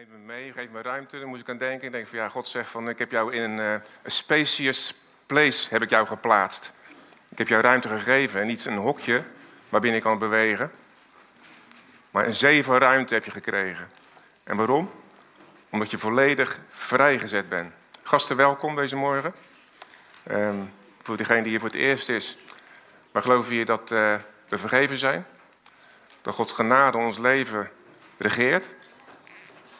[0.00, 1.18] neemt me mee, geeft me ruimte.
[1.18, 1.86] Dan moest ik aan denken.
[1.86, 3.74] Ik denk van ja, God zegt van ik heb jou in een, uh,
[4.04, 4.94] spacious
[5.26, 6.72] place heb ik jou geplaatst.
[7.28, 9.22] Ik heb jou ruimte gegeven en niet een hokje
[9.68, 10.70] waarbinnen ik kan bewegen.
[12.10, 13.88] Maar een zee van ruimte heb je gekregen.
[14.44, 14.90] En waarom?
[15.70, 17.72] Omdat je volledig vrijgezet bent.
[18.02, 19.34] Gasten, welkom deze morgen.
[20.30, 20.72] Um,
[21.02, 22.38] voor degene die hier voor het eerst is.
[23.12, 24.14] Maar geloven je dat uh,
[24.48, 25.26] we vergeven zijn?
[26.22, 27.70] Dat Gods genade ons leven
[28.16, 28.68] regeert?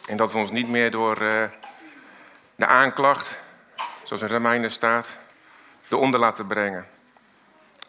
[0.07, 1.45] En dat we ons niet meer door uh,
[2.55, 3.37] de aanklacht,
[4.05, 5.09] zoals in Romeinen staat,
[5.89, 6.87] eronder laten brengen.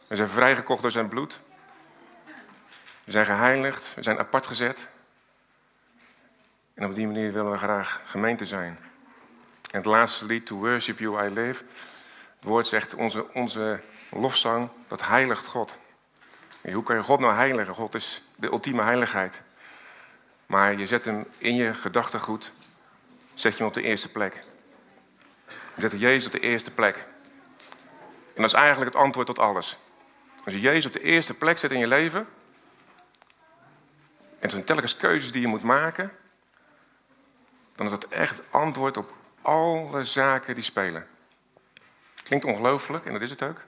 [0.07, 1.41] We zijn vrijgekocht door zijn bloed.
[3.03, 4.89] We zijn geheiligd, we zijn apart gezet.
[6.73, 8.79] En op die manier willen we graag gemeente zijn.
[9.71, 11.63] En het laatste lied, To Worship You I Live.
[12.35, 15.75] Het woord zegt, onze, onze lofzang, dat heiligt God.
[16.61, 17.73] Hoe kan je God nou heiligen?
[17.73, 19.41] God is de ultieme heiligheid.
[20.51, 22.51] Maar je zet hem in je gedachtegoed,
[23.33, 24.39] zet je hem op de eerste plek.
[25.47, 26.95] Je zet Jezus op de eerste plek.
[28.35, 29.77] En dat is eigenlijk het antwoord tot alles.
[30.43, 32.27] Als je Jezus op de eerste plek zet in je leven,
[34.29, 36.11] en het zijn telkens keuzes die je moet maken,
[37.75, 41.07] dan is dat echt antwoord op alle zaken die spelen.
[42.23, 43.61] Klinkt ongelooflijk, en dat is het ook.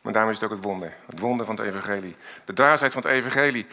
[0.00, 0.94] Maar daarom is het ook het wonder.
[1.06, 2.16] Het wonder van het evangelie.
[2.44, 3.66] De dwaasheid van het evangelie.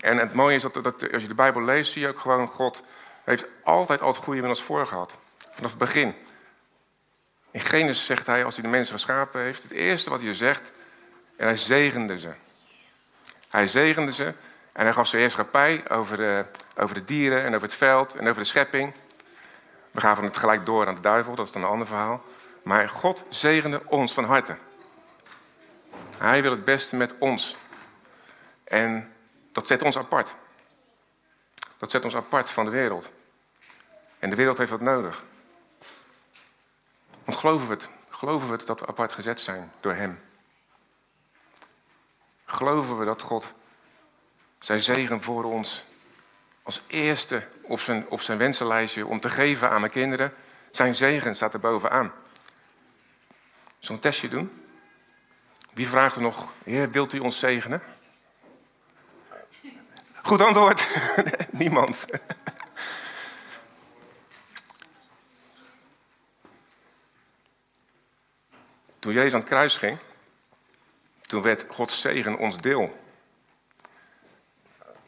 [0.00, 2.48] En het mooie is dat, dat, als je de Bijbel leest, zie je ook gewoon...
[2.48, 2.82] God
[3.24, 5.16] heeft altijd al het goede met ons voorgehad.
[5.50, 6.14] Vanaf het begin.
[7.50, 9.62] In Genesis zegt hij, als hij de mensen geschapen heeft...
[9.62, 10.72] het eerste wat hij zegt,
[11.36, 12.30] en hij zegende ze.
[13.50, 14.24] Hij zegende ze
[14.72, 16.44] en hij gaf ze heerschappij over de,
[16.76, 18.94] over de dieren en over het veld en over de schepping.
[19.90, 22.22] We gaven het gelijk door aan de duivel, dat is dan een ander verhaal.
[22.62, 24.56] Maar God zegende ons van harte.
[26.18, 27.56] Hij wil het beste met ons.
[28.64, 29.12] En
[29.56, 30.34] dat zet ons apart.
[31.78, 33.10] Dat zet ons apart van de wereld.
[34.18, 35.24] En de wereld heeft dat nodig.
[37.24, 37.88] Want geloven we het?
[38.10, 40.20] Geloven we het dat we apart gezet zijn door Hem?
[42.44, 43.52] Geloven we dat God
[44.58, 45.84] zijn zegen voor ons
[46.62, 50.34] als eerste op zijn, op zijn wensenlijstje om te geven aan mijn kinderen?
[50.70, 52.12] Zijn zegen staat er bovenaan.
[53.78, 54.64] Zo'n testje doen.
[55.72, 57.95] Wie vraagt er nog, Heer, wilt u ons zegenen?
[60.26, 60.86] Goed antwoord.
[61.50, 62.04] Niemand.
[68.98, 69.98] Toen Jezus aan het kruis ging,
[71.20, 73.00] toen werd Gods zegen ons deel.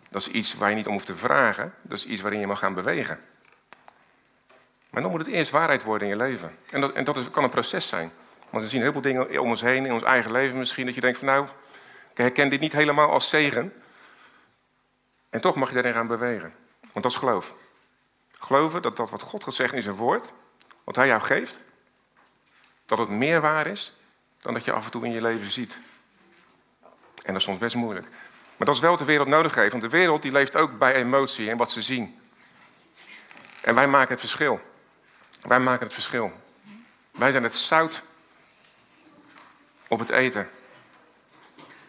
[0.08, 1.74] Dat is iets waar je niet om hoeft te vragen.
[1.82, 3.20] Dat is iets waarin je mag gaan bewegen.
[4.90, 6.58] Maar dan moet het eerst waarheid worden in je leven.
[6.70, 8.12] En dat, en dat kan een proces zijn.
[8.50, 10.94] Want we zien heel veel dingen om ons heen, in ons eigen leven misschien, dat
[10.94, 11.46] je denkt van nou,
[12.10, 13.72] ik herken dit niet helemaal als zegen.
[15.30, 16.54] En toch mag je daarin gaan bewegen.
[16.80, 17.54] Want dat is geloof.
[18.32, 20.32] Geloven dat dat wat God gezegd in zijn woord,
[20.84, 21.60] wat hij jou geeft,
[22.84, 23.96] dat het meer waar is
[24.40, 25.78] dan dat je af en toe in je leven ziet.
[27.22, 28.06] En dat is soms best moeilijk.
[28.56, 29.70] Maar dat is wel wat de wereld nodig heeft.
[29.70, 32.20] Want de wereld die leeft ook bij emotie en wat ze zien.
[33.62, 34.60] En wij maken het verschil.
[35.42, 36.32] Wij maken het verschil.
[37.10, 38.02] Wij zijn het zout
[39.88, 40.50] op het eten.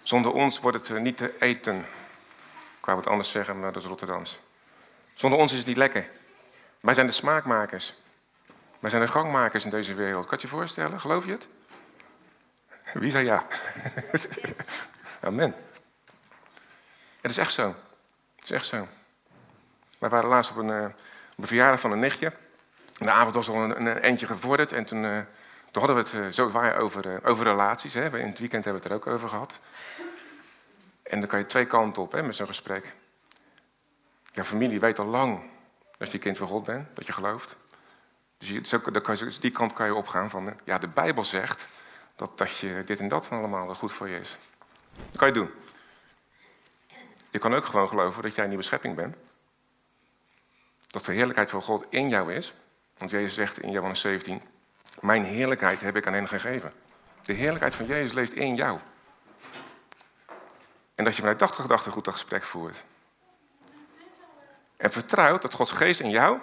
[0.04, 1.86] Zonder ons wordt het niet te eten.
[2.80, 4.40] Ik wou wat anders zeggen, maar dat is Rotterdams.
[5.14, 6.10] Zonder ons is het niet lekker.
[6.80, 7.96] Wij zijn de smaakmakers.
[8.80, 10.26] Wij zijn de gangmakers in deze wereld.
[10.26, 11.00] Kan je je voorstellen?
[11.00, 11.48] Geloof je het?
[12.94, 13.46] Wie zei ja?
[15.28, 15.56] Amen.
[17.22, 17.76] Het is echt zo.
[18.36, 18.88] Het is echt zo.
[19.98, 20.86] Wij waren laatst op een, uh,
[21.32, 22.34] op een verjaardag van een nichtje.
[22.98, 24.72] De avond was al een, een eentje gevorderd.
[24.72, 25.18] En toen, uh,
[25.72, 27.94] toen hadden we het uh, zo waar over, over relaties.
[27.94, 28.20] Hè.
[28.20, 29.60] In het weekend hebben we het er ook over gehad.
[31.10, 32.94] En dan kan je twee kanten op hè, met zo'n gesprek.
[34.32, 35.42] Ja, familie weet al lang
[35.98, 37.58] dat je kind van God bent, dat je gelooft.
[38.38, 41.68] Dus je, kan je, die kant kan je opgaan van, ja, de Bijbel zegt
[42.16, 44.38] dat, dat je dit en dat allemaal goed voor je is.
[44.96, 45.50] Dat kan je doen.
[47.30, 49.16] Je kan ook gewoon geloven dat jij een nieuwe schepping bent.
[50.88, 52.54] Dat de heerlijkheid van God in jou is.
[52.98, 54.42] Want Jezus zegt in Johannes 17:
[55.02, 56.74] Mijn heerlijkheid heb ik aan hen gegeven.
[57.24, 58.80] De heerlijkheid van Jezus leeft in jou.
[61.00, 62.84] En dat je vanuit dat gedachtegoed dat gesprek voert.
[64.78, 66.40] En vertrouwt dat Gods geest in jou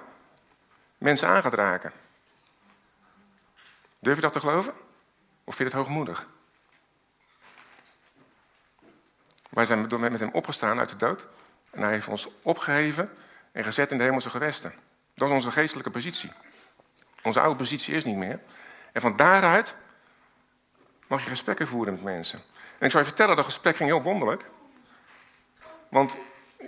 [0.98, 1.92] mensen aan gaat raken.
[3.98, 4.72] Durf je dat te geloven?
[5.44, 6.26] Of vind je het hoogmoedig?
[9.48, 11.26] Wij zijn met hem opgestaan uit de dood.
[11.70, 13.10] En hij heeft ons opgeheven
[13.52, 14.74] en gezet in de hemelse gewesten.
[15.14, 16.32] Dat is onze geestelijke positie.
[17.22, 18.40] Onze oude positie is niet meer.
[18.92, 19.76] En van daaruit
[21.06, 22.42] mag je gesprekken voeren met mensen.
[22.78, 24.44] En ik zal je vertellen, dat gesprek ging heel wonderlijk.
[25.88, 26.16] Want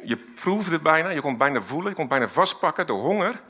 [0.04, 3.40] je proeft het bijna, je kon bijna voelen, je kon bijna vastpakken, de honger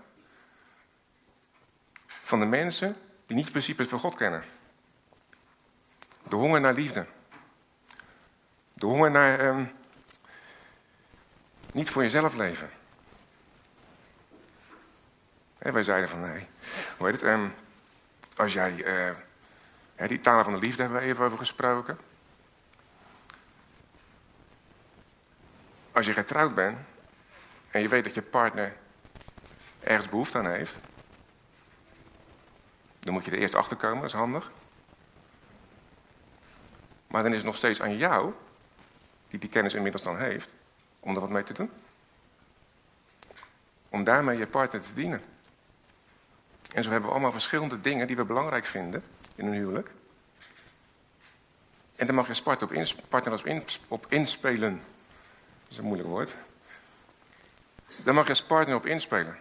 [2.06, 2.96] van de mensen
[3.26, 4.43] die niet het principe van God kennen.
[6.28, 7.06] De honger naar liefde.
[8.72, 9.64] De honger naar ehm,
[11.72, 12.70] niet voor jezelf leven.
[15.58, 16.46] En wij zeiden van nee,
[16.96, 17.31] hoe heet het?
[17.31, 17.54] Um,
[18.37, 18.72] als jij,
[19.96, 21.99] uh, die talen van de liefde hebben we even over gesproken.
[25.98, 26.78] Als je getrouwd bent
[27.70, 28.76] en je weet dat je partner
[29.80, 30.76] ergens behoefte aan heeft,
[33.00, 34.50] dan moet je er eerst achter komen, dat is handig.
[37.06, 38.32] Maar dan is het nog steeds aan jou,
[39.28, 40.54] die die kennis inmiddels dan heeft,
[41.00, 41.70] om er wat mee te doen.
[43.88, 45.22] Om daarmee je partner te dienen.
[46.74, 49.04] En zo hebben we allemaal verschillende dingen die we belangrijk vinden
[49.34, 49.90] in een huwelijk.
[51.96, 52.42] En daar mag je
[53.08, 54.82] partner op, inspelen.
[55.68, 56.36] Dat is een moeilijk woord.
[57.96, 59.36] Daar mag je als partner op inspelen.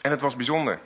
[0.00, 0.80] En het was bijzonder.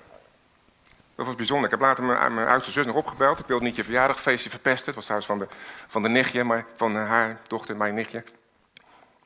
[1.14, 1.64] Dat was bijzonder.
[1.64, 3.38] Ik heb later mijn, oudste zus nog opgebeld.
[3.38, 4.87] Ik wilde niet je verjaardagfeestje verpesten.
[4.87, 5.46] Het was trouwens van de,
[5.87, 8.25] van de nichtje, maar van haar dochter, mijn nichtje.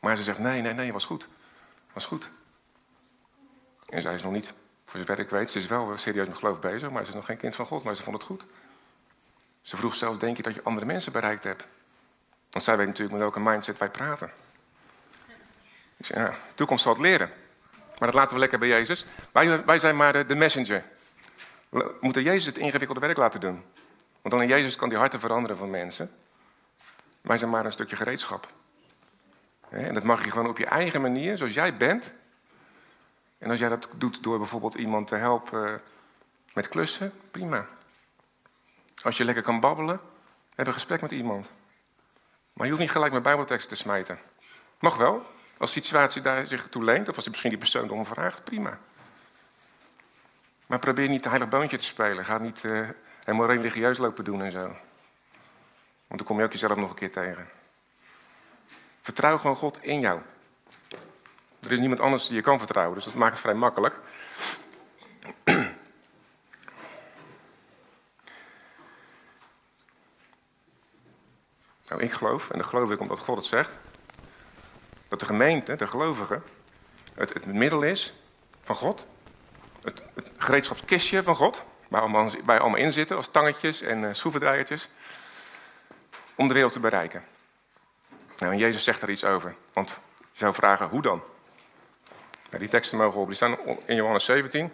[0.01, 1.29] Maar ze zegt, nee, nee, nee, was goed.
[1.93, 2.31] Was goed.
[3.89, 4.53] En zij is nog niet,
[4.85, 7.25] voor zover ik weet, ze is wel serieus met geloof bezig, maar ze is nog
[7.25, 8.45] geen kind van God, maar ze vond het goed.
[9.63, 11.67] Ze vroeg zelfs, denk je dat je andere mensen bereikt hebt?
[12.57, 14.31] Want zij weet natuurlijk met welke mindset wij praten.
[15.97, 17.31] Dus ja, de toekomst zal het leren.
[17.99, 19.07] Maar dat laten we lekker bij Jezus.
[19.33, 20.85] Wij, wij zijn maar de messenger.
[21.69, 23.65] We moeten Jezus het ingewikkelde werk laten doen.
[24.23, 26.11] Want alleen Jezus kan die harten veranderen van mensen.
[27.21, 28.49] Wij zijn maar een stukje gereedschap.
[29.69, 32.13] En dat mag je gewoon op je eigen manier, zoals jij bent.
[33.39, 35.81] En als jij dat doet door bijvoorbeeld iemand te helpen
[36.53, 37.67] met klussen, prima.
[39.03, 40.01] Als je lekker kan babbelen,
[40.55, 41.51] heb een gesprek met iemand.
[42.57, 44.19] Maar je hoeft niet gelijk met bijbelteksten te smijten.
[44.81, 45.27] Mag wel,
[45.59, 48.79] als de situatie daar zich toe leent, of als misschien die persoon erom vraagt, prima.
[50.67, 52.25] Maar probeer niet een heilig boontje te spelen.
[52.25, 52.89] Ga niet uh,
[53.25, 54.65] helemaal religieus lopen doen en zo.
[56.07, 57.49] Want dan kom je ook jezelf nog een keer tegen.
[59.01, 60.21] Vertrouw gewoon God in jou.
[61.61, 63.99] Er is niemand anders die je kan vertrouwen, dus dat maakt het vrij makkelijk.
[71.97, 73.71] Nou, ik geloof, en dat geloof ik omdat God het zegt,
[75.09, 76.43] dat de gemeente, de gelovigen,
[77.15, 78.13] het, het middel is
[78.63, 79.07] van God.
[79.83, 80.03] Het,
[80.37, 84.91] gereedschapskistje van God, waar allemaal, wij allemaal in zitten, als tangetjes en uh, schroevendraaiertjes,
[86.35, 87.25] om de wereld te bereiken.
[88.39, 89.91] Nou, en Jezus zegt daar iets over, want
[90.33, 91.23] je zou vragen, hoe dan?
[92.47, 94.73] Nou, die teksten mogen op, die staan in Johannes 17.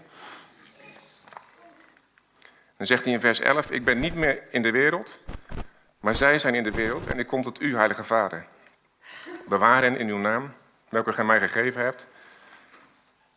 [2.77, 5.19] Dan zegt hij in vers 11, ik ben niet meer in de wereld,
[6.03, 8.47] maar zij zijn in de wereld en ik kom tot u, heilige Vader.
[9.49, 10.55] Bewaar hen in uw naam,
[10.89, 12.07] welke gij mij gegeven hebt,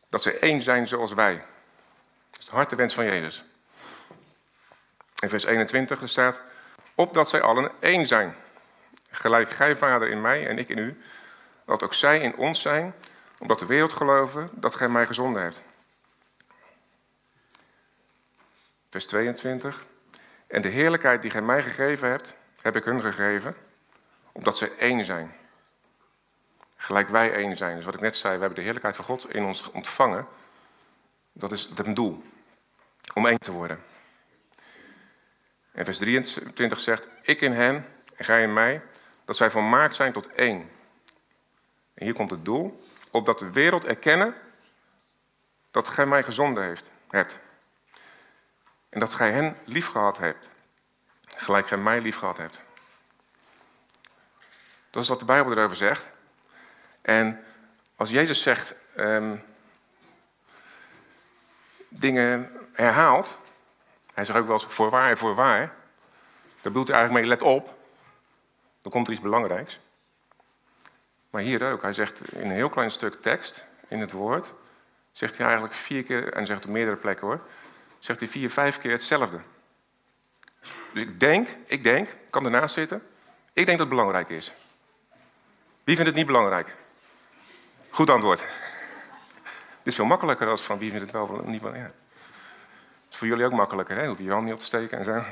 [0.10, 1.44] dat ze één zijn zoals wij.
[2.32, 3.44] Dat is de hartewens van Jezus.
[5.20, 6.42] In vers 21 staat,
[6.96, 8.36] opdat zij allen één zijn.
[9.10, 11.02] Gelijk gij, Vader, in mij en ik in u,
[11.66, 12.94] dat ook zij in ons zijn,
[13.38, 15.62] omdat de wereld geloven dat gij mij gezonden hebt.
[18.90, 19.86] Vers 22.
[20.48, 22.36] En de heerlijkheid die gij mij gegeven hebt,
[22.66, 23.56] heb ik hun gegeven,
[24.32, 25.36] omdat ze één zijn.
[26.76, 27.76] Gelijk wij één zijn.
[27.76, 30.28] Dus wat ik net zei, we hebben de heerlijkheid van God in ons ontvangen.
[31.32, 32.24] Dat is het doel.
[33.14, 33.84] Om één te worden.
[35.72, 38.82] En vers 23 zegt, ik in hen en gij in mij,
[39.26, 40.70] dat zij volmaakt zijn tot één.
[41.94, 44.36] En hier komt het doel, opdat de wereld erkennen
[45.72, 47.40] dat gij mij gezonden heeft, hebt.
[48.90, 50.54] En dat gij hen lief gehad hebt,
[51.36, 52.62] gelijk gij mij lief gehad hebt.
[54.90, 56.10] Dat is wat de Bijbel erover zegt.
[57.02, 57.44] En
[57.96, 59.44] als Jezus zegt, um,
[61.88, 63.38] dingen herhaalt,
[64.14, 67.78] hij zegt ook wel eens voorwaar, voorwaar, daar bedoelt hij eigenlijk mee, let op,
[68.82, 69.80] dan komt er iets belangrijks.
[71.30, 74.54] Maar hier ook, hij zegt in een heel klein stuk tekst in het woord,
[75.12, 77.40] zegt hij eigenlijk vier keer, en zegt op meerdere plekken hoor,
[78.00, 79.40] zegt hij vier, vijf keer hetzelfde.
[80.96, 83.04] Dus ik denk, ik denk, ik kan ernaast zitten,
[83.54, 84.54] ik denk dat het belangrijk is.
[85.84, 86.76] Wie vindt het niet belangrijk?
[87.90, 88.40] Goed antwoord.
[89.84, 91.94] Dit is veel makkelijker als van wie vindt het wel of niet belangrijk.
[91.94, 92.26] Ja.
[93.12, 94.08] Is voor jullie ook makkelijker, hè?
[94.08, 95.24] Hoef je je hand niet op te steken en zo.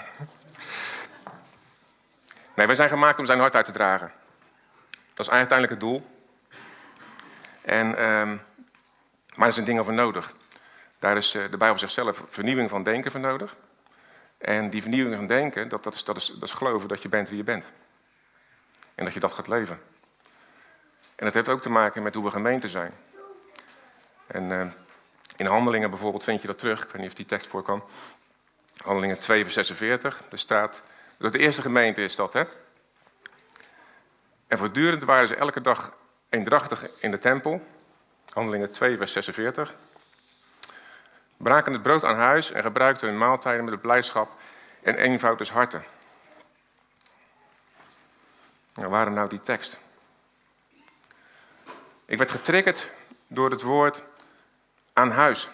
[2.53, 4.11] Nee, wij zijn gemaakt om zijn hart uit te dragen.
[5.13, 6.07] Dat is uiteindelijk het doel.
[7.61, 8.41] En, um,
[9.35, 10.33] maar er zijn dingen voor nodig.
[10.99, 13.55] Daar is, uh, de Bijbel zegt zelf, vernieuwing van denken voor nodig.
[14.43, 17.09] En die vernieuwing van denken, dat, dat, is, dat, is, dat is geloven dat je
[17.09, 17.71] bent wie je bent.
[18.95, 19.79] En dat je dat gaat leven.
[21.15, 22.93] En dat heeft ook te maken met hoe we gemeente zijn.
[24.27, 24.65] En uh,
[25.35, 26.83] in Handelingen bijvoorbeeld vind je dat terug.
[26.83, 27.83] Ik weet niet of die tekst voorkwam.
[28.81, 30.21] Handelingen 2 vers 46.
[30.31, 30.81] Er staat,
[31.17, 32.43] dat de eerste gemeente is dat, hè.
[34.47, 35.93] En voortdurend waren ze elke dag
[36.29, 37.67] eendrachtig in de tempel.
[38.33, 39.75] Handelingen 2 vers 46.
[41.43, 44.31] Braken het brood aan huis en gebruikten hun maaltijden met blijdschap
[44.81, 45.83] en eenvoud des harten.
[48.73, 49.79] Nou, waarom nou die tekst?
[52.05, 52.89] Ik werd getriggerd
[53.27, 54.03] door het woord
[54.93, 55.49] aan huis.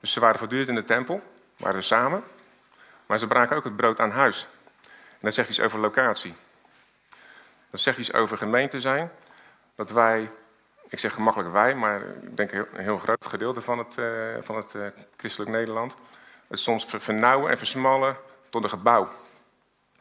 [0.00, 1.22] Dus ze waren voortdurend in de tempel,
[1.56, 2.24] waren samen,
[3.06, 4.46] maar ze braken ook het brood aan huis.
[4.84, 6.34] En dat zegt iets over locatie.
[7.70, 9.10] Dat zegt iets over gemeente zijn.
[9.74, 10.30] Dat wij,
[10.90, 14.56] ik zeg gemakkelijk wij, maar ik denk een heel groot gedeelte van het, uh, van
[14.56, 15.96] het uh, christelijk Nederland,
[16.48, 18.16] het soms vernauwen en versmallen
[18.48, 19.08] tot een gebouw.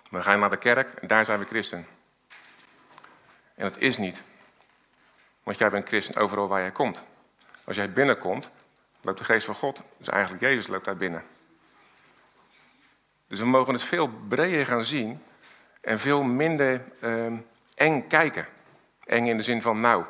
[0.10, 1.88] We gaan naar de kerk en daar zijn we christen.
[3.56, 4.22] En dat is niet.
[5.44, 7.04] Want jij bent christen overal waar jij komt.
[7.64, 8.52] Als jij binnenkomt,
[9.02, 9.84] loopt de geest van God.
[9.98, 11.24] Dus eigenlijk Jezus loopt daar binnen.
[13.28, 15.24] Dus we mogen het veel breder gaan zien
[15.82, 17.34] en veel minder uh,
[17.76, 18.48] eng kijken.
[19.06, 20.04] Eng in de zin van nou.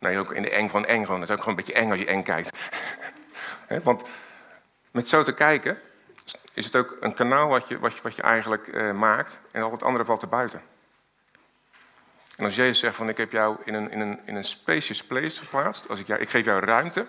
[0.00, 1.20] Nee, ook in de eng van eng gewoon.
[1.20, 2.70] Het is ook gewoon een beetje eng als je eng kijkt.
[3.88, 4.04] Want
[4.90, 5.80] met zo te kijken
[6.52, 9.62] is het ook een kanaal wat je, wat je, wat je eigenlijk uh, maakt en
[9.62, 10.62] al het andere valt er buiten.
[12.36, 15.04] En als Jezus zegt van ik heb jou in een, in een, in een spacious
[15.04, 17.06] place geplaatst, als ik, jou, ik geef jou ruimte,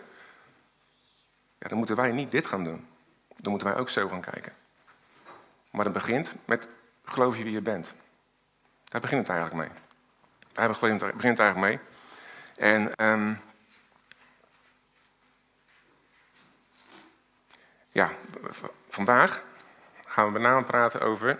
[1.57, 2.87] ja, dan moeten wij niet dit gaan doen.
[3.37, 4.53] Dan moeten wij ook zo gaan kijken.
[5.69, 6.67] Maar het begint met
[7.05, 7.91] geloof je wie je bent.
[8.83, 9.77] Daar begint het eigenlijk mee.
[10.53, 11.79] Daar begint het eigenlijk mee.
[12.55, 13.41] En um,
[17.89, 18.11] ja,
[18.89, 19.43] vandaag
[20.07, 21.39] gaan we met name praten over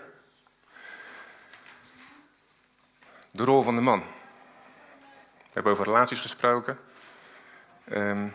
[3.30, 4.00] de rol van de man.
[4.00, 6.78] We hebben over relaties gesproken.
[7.92, 8.34] Um,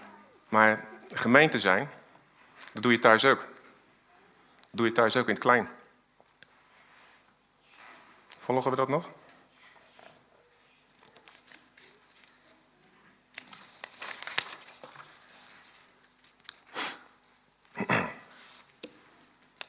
[0.50, 1.90] maar gemeente zijn,
[2.74, 3.40] dat doe je thuis ook.
[3.40, 3.50] Dat
[4.70, 5.70] doe je thuis ook in het klein.
[8.38, 9.10] Volgen we dat nog?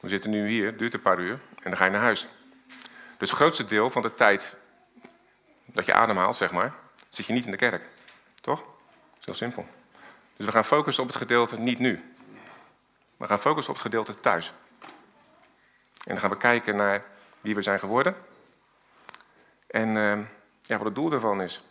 [0.09, 2.27] We zitten nu hier, duurt een paar uur, en dan ga je naar huis.
[3.17, 4.55] Dus het grootste deel van de tijd
[5.65, 6.73] dat je ademhaalt, zeg maar,
[7.09, 7.83] zit je niet in de kerk.
[8.41, 8.59] Toch?
[8.59, 9.67] Dat is heel simpel.
[10.37, 12.13] Dus we gaan focussen op het gedeelte niet nu.
[13.17, 14.53] We gaan focussen op het gedeelte thuis.
[14.79, 14.89] En
[16.03, 17.05] dan gaan we kijken naar
[17.41, 18.15] wie we zijn geworden.
[19.67, 20.17] En uh,
[20.61, 21.61] ja, wat het doel daarvan is.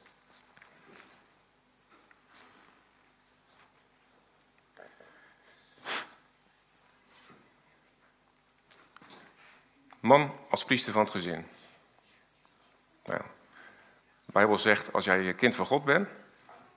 [10.09, 11.47] Man als priester van het gezin.
[13.05, 13.21] Nou,
[14.25, 16.09] de Bijbel zegt, als jij kind van God bent,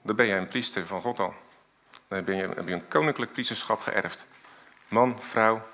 [0.02, 1.34] dan ben jij een priester van God al.
[2.08, 4.28] Dan heb je, heb je een koninklijk priesterschap geërfd.
[4.88, 5.68] Man, vrouw,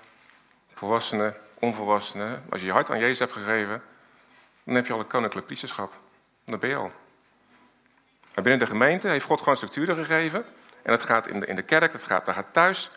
[0.73, 2.43] volwassenen, onvolwassenen.
[2.49, 3.83] Als je je hart aan Jezus hebt gegeven,
[4.63, 5.93] dan heb je al een koninklijk priesterschap.
[6.45, 6.91] Dat ben je al.
[8.33, 10.45] En binnen de gemeente heeft God gewoon structuren gegeven.
[10.83, 12.91] En dat gaat in de, in de kerk, dat gaat, dat gaat thuis,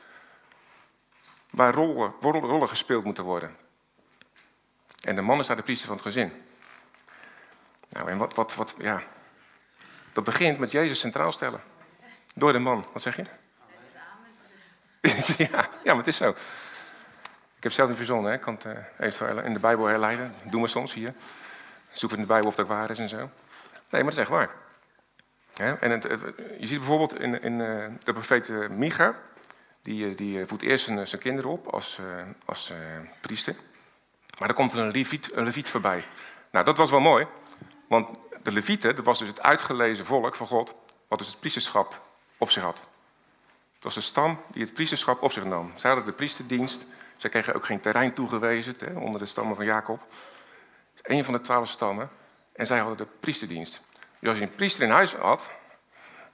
[1.50, 3.59] waar rollen, rollen gespeeld moeten worden.
[5.00, 6.32] En de man is daar de priester van het gezin.
[7.88, 9.02] Nou, en wat, wat, wat, ja.
[10.12, 11.60] Dat begint met Jezus centraal stellen.
[12.34, 12.86] Door de man.
[12.92, 13.24] Wat zeg je?
[15.44, 16.28] ja, ja, maar het is zo.
[17.56, 18.36] Ik heb zelf niet verzonnen, hè.
[18.36, 18.66] ik kan het
[18.98, 20.34] even in de Bijbel herleiden.
[20.42, 21.14] Dat doen we soms hier.
[21.90, 23.16] Zoeken in de Bijbel of dat waar is en zo.
[23.16, 23.28] Nee,
[23.90, 24.50] maar dat is echt waar.
[25.80, 26.02] en het,
[26.58, 29.14] je ziet bijvoorbeeld in, in uh, de profeet uh, Micha,
[29.82, 31.98] die, die voedt eerst zijn, zijn kinderen op als,
[32.44, 32.72] als
[33.20, 33.56] priester.
[34.40, 36.04] Maar dan komt er een leviet, een leviet voorbij.
[36.50, 37.26] Nou, dat was wel mooi,
[37.88, 38.08] want
[38.42, 40.74] de levieten, dat was dus het uitgelezen volk van God,
[41.08, 42.02] wat dus het priesterschap
[42.38, 42.78] op zich had.
[43.74, 45.72] Het was de stam die het priesterschap op zich nam.
[45.74, 46.86] Zij hadden de priesterdienst.
[47.16, 50.02] Zij kregen ook geen terrein toegewezen hè, onder de stammen van Jacob.
[51.02, 52.10] Een van de twaalf stammen.
[52.52, 53.82] En zij hadden de priesterdienst.
[54.18, 55.50] Dus als je een priester in huis had,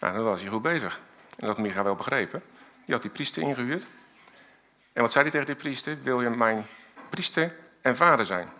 [0.00, 1.00] nou, dan was hij goed bezig.
[1.20, 2.42] En dat had Micha wel begrepen.
[2.84, 3.86] Die had die priester ingehuurd.
[4.92, 6.02] En wat zei hij tegen die priester?
[6.02, 6.66] Wil je mijn
[7.10, 7.54] priester
[7.86, 8.52] en vader zijn?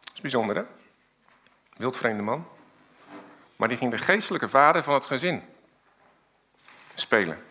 [0.00, 0.64] Dat is bijzonder, hè?
[1.76, 2.48] Wildvreemde man.
[3.56, 5.42] Maar die ging de geestelijke vader van het gezin
[6.94, 7.44] spelen.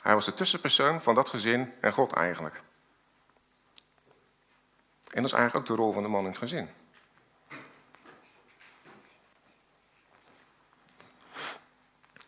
[0.00, 2.54] Hij was de tussenpersoon van dat gezin en God eigenlijk.
[5.10, 6.70] En dat is eigenlijk ook de rol van de man in het gezin.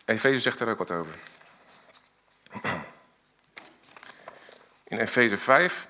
[0.04, 1.14] Efeze zegt daar ook wat over.
[4.85, 5.88] In Efeze 5,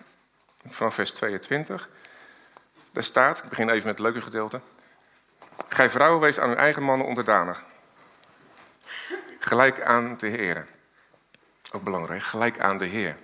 [0.68, 1.88] vanaf vers 22.
[2.92, 4.60] Daar staat, ik begin even met het leuke gedeelte.
[5.68, 7.64] Gij vrouwen, wees aan uw eigen mannen onderdanig.
[9.38, 10.66] Gelijk aan de Heer.
[11.72, 13.16] Ook belangrijk, gelijk aan de Heer.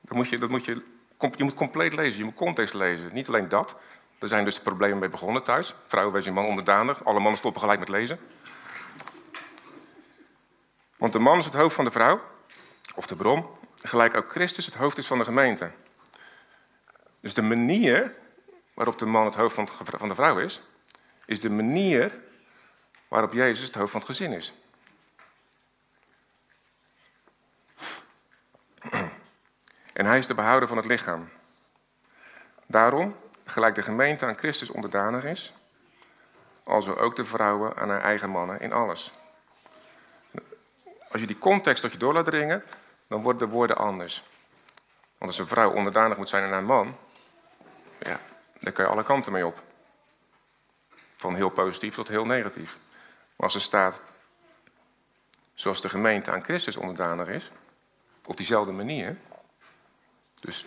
[0.00, 0.82] Dat moet je, dat moet je,
[1.36, 3.12] je moet compleet lezen, je moet context lezen.
[3.12, 3.76] Niet alleen dat.
[4.18, 5.74] Er zijn dus problemen mee begonnen thuis.
[5.86, 7.04] Vrouwen, wees je man onderdanig.
[7.04, 8.18] Alle mannen stoppen gelijk met lezen.
[10.96, 12.20] Want de man is het hoofd van de vrouw,
[12.94, 13.46] of de bron,
[13.88, 15.70] gelijk ook Christus het hoofd is van de gemeente.
[17.20, 18.14] Dus de manier
[18.74, 20.60] waarop de man het hoofd van de vrouw is,
[21.26, 22.18] is de manier
[23.08, 24.52] waarop Jezus het hoofd van het gezin is.
[29.92, 31.28] En hij is de behouder van het lichaam.
[32.66, 35.52] Daarom, gelijk de gemeente aan Christus onderdanig is,
[36.64, 39.12] alzo ook de vrouwen aan haar eigen mannen in alles.
[41.10, 42.64] Als je die context tot je door laat dringen,
[43.14, 44.22] dan worden de woorden anders.
[45.18, 46.98] Want als een vrouw onderdanig moet zijn aan haar man,
[47.98, 48.20] ja,
[48.60, 49.62] daar kan je alle kanten mee op.
[51.16, 52.78] Van heel positief tot heel negatief.
[53.36, 54.00] Maar als er staat,
[55.54, 57.50] zoals de gemeente aan Christus onderdanig is,
[58.24, 59.16] op diezelfde manier,
[60.40, 60.66] dus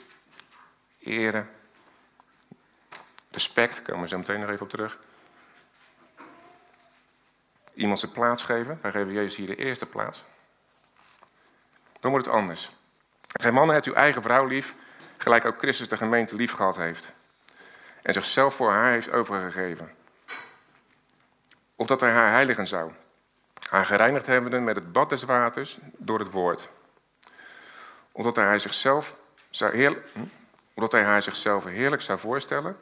[1.00, 1.50] eren,
[3.32, 5.00] respect, komen we zo meteen nog even op terug.
[7.74, 10.24] Iemand zijn plaats geven, wij geven Jezus hier de eerste plaats.
[12.00, 12.72] Dan wordt het anders.
[13.40, 14.74] Geen mannen hebt uw eigen vrouw lief,
[15.18, 17.12] gelijk ook Christus de gemeente lief gehad heeft.
[18.02, 19.92] En zichzelf voor haar heeft overgegeven.
[21.76, 22.92] Opdat hij haar heiligen zou.
[23.70, 26.70] Haar gereinigd hebbende met het bad des waters door het woord.
[28.12, 29.16] Opdat hij zichzelf
[29.50, 29.78] zou
[30.14, 30.20] hm?
[30.74, 32.78] omdat hij haar zichzelf heerlijk zou voorstellen.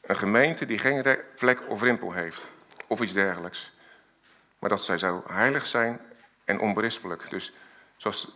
[0.00, 2.48] Een gemeente die geen vlek of rimpel heeft,
[2.86, 3.72] of iets dergelijks.
[4.58, 6.00] Maar dat zij zou heilig zijn
[6.44, 7.30] en onberispelijk.
[7.30, 7.52] Dus
[7.96, 8.28] zoals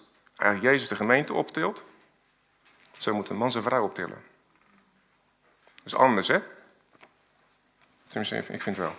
[0.61, 1.83] Jezus de gemeente optilt,
[2.99, 4.23] zo moet een man zijn vrouw optillen.
[5.75, 6.41] Dat is anders, hè?
[8.09, 8.95] Tenminste, ik vind het wel.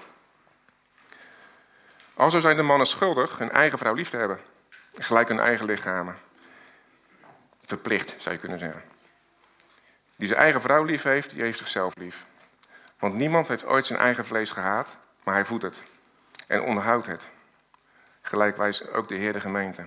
[2.13, 4.39] Alzo zijn de mannen schuldig hun eigen vrouw lief te hebben.
[4.91, 6.17] Gelijk hun eigen lichamen.
[7.65, 8.84] Verplicht, zou je kunnen zeggen.
[10.15, 12.26] Die zijn eigen vrouw lief heeft, die heeft zichzelf lief.
[13.00, 15.84] Want niemand heeft ooit zijn eigen vlees gehaat, maar hij voedt het.
[16.47, 17.28] En onderhoudt het.
[18.21, 19.86] Gelijkwijs ook de Heer de gemeente.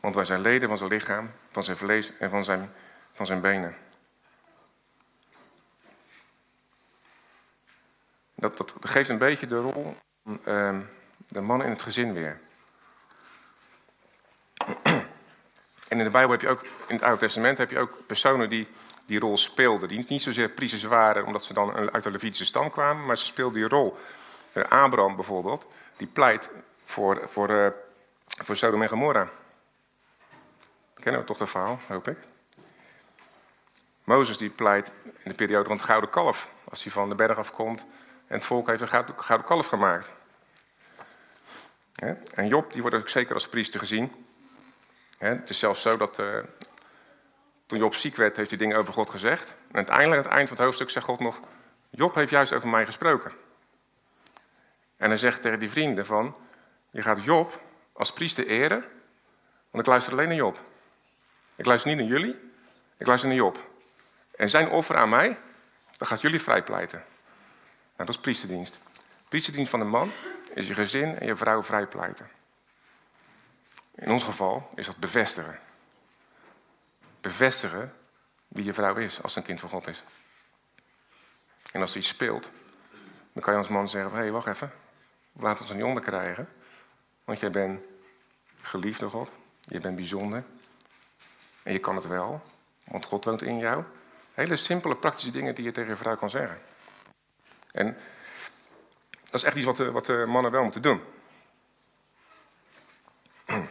[0.00, 2.72] Want wij zijn leden van zijn lichaam, van zijn vlees en van zijn,
[3.12, 3.76] van zijn benen.
[8.34, 10.80] Dat, dat geeft een beetje de rol van ehm,
[11.28, 12.40] de man in het gezin weer.
[15.88, 18.48] En in de Bijbel heb je ook, in het Oude Testament heb je ook personen
[18.48, 18.68] die
[19.10, 19.88] die rol speelden.
[19.88, 23.24] Die niet zozeer priesters waren omdat ze dan uit de Levitische stam kwamen, maar ze
[23.24, 23.96] speelden die rol.
[24.52, 26.50] Uh, Abraham bijvoorbeeld, die pleit
[26.84, 27.66] voor, voor, uh,
[28.26, 29.28] voor Sodom en Gomorra.
[31.00, 32.18] Kennen we toch dat verhaal, hoop ik.
[34.04, 36.48] Mozes die pleit in de periode van het gouden kalf.
[36.64, 37.80] Als hij van de berg afkomt
[38.26, 40.12] en het volk heeft een gouden, kalf gemaakt.
[42.34, 44.26] En Job die wordt ook zeker als priester gezien.
[45.18, 46.38] Het is zelfs zo dat uh,
[47.66, 49.54] toen Job ziek werd, heeft hij dingen over God gezegd.
[49.68, 51.40] En uiteindelijk, aan het eind van het hoofdstuk, zegt God nog...
[51.90, 53.32] Job heeft juist over mij gesproken.
[54.96, 56.36] En hij zegt tegen die vrienden van...
[56.90, 57.60] Je gaat Job
[57.92, 58.84] als priester eren,
[59.70, 60.60] want ik luister alleen naar Job.
[61.60, 62.40] Ik luister niet naar jullie,
[62.96, 63.70] ik luister naar Job.
[64.36, 65.38] En zijn offer aan mij,
[65.96, 67.04] dan gaat jullie vrijpleiten.
[67.96, 68.80] Nou, dat is priesterdienst.
[69.28, 70.12] Priesterdienst van een man
[70.54, 72.30] is je gezin en je vrouw vrijpleiten.
[73.94, 75.58] In ons geval is dat bevestigen.
[77.20, 77.94] Bevestigen
[78.48, 80.02] wie je vrouw is als ze een kind van God is.
[81.72, 82.50] En als iets speelt,
[83.32, 84.72] dan kan je als man zeggen: hé, hey, wacht even,
[85.32, 86.48] laat ons er niet onder krijgen.
[87.24, 87.80] Want jij bent
[88.60, 90.44] geliefd door God, je bent bijzonder.
[91.62, 92.42] En je kan het wel,
[92.84, 93.84] want God woont in jou.
[94.34, 96.58] Hele simpele, praktische dingen die je tegen je vrouw kan zeggen.
[97.72, 97.96] En
[99.24, 101.00] dat is echt iets wat wat mannen wel moeten doen.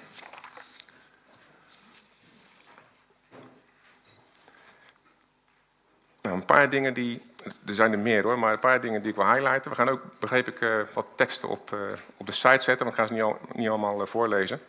[6.21, 7.21] Nou, een paar dingen die.
[7.65, 9.71] Er zijn er meer hoor, maar een paar dingen die ik wil highlighten.
[9.71, 11.79] We gaan ook, begreep ik, uh, wat teksten op, uh,
[12.17, 14.61] op de site zetten, want ik ga ze niet, al, niet allemaal uh, voorlezen.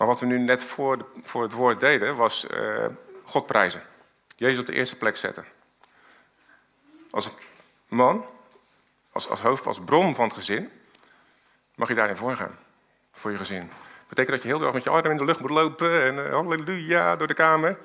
[0.00, 2.46] Maar wat we nu net voor, voor het woord deden, was
[3.24, 3.82] God prijzen.
[4.36, 5.44] Jezus op de eerste plek zetten.
[7.10, 7.30] Als
[7.88, 8.26] man,
[9.12, 10.70] als, als hoofd, als bron van het gezin,
[11.74, 12.58] mag je daarin voorgaan.
[13.10, 13.68] Voor je gezin.
[13.68, 16.30] Dat betekent dat je heel de met je arm in de lucht moet lopen en
[16.30, 17.78] halleluja door de kamer.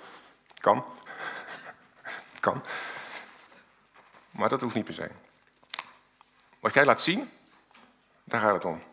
[0.60, 0.86] Kan
[2.40, 2.64] kan.
[4.32, 5.10] Maar dat hoeft niet per se.
[6.60, 7.30] Wat jij laat zien,
[8.24, 8.84] daar gaat het om.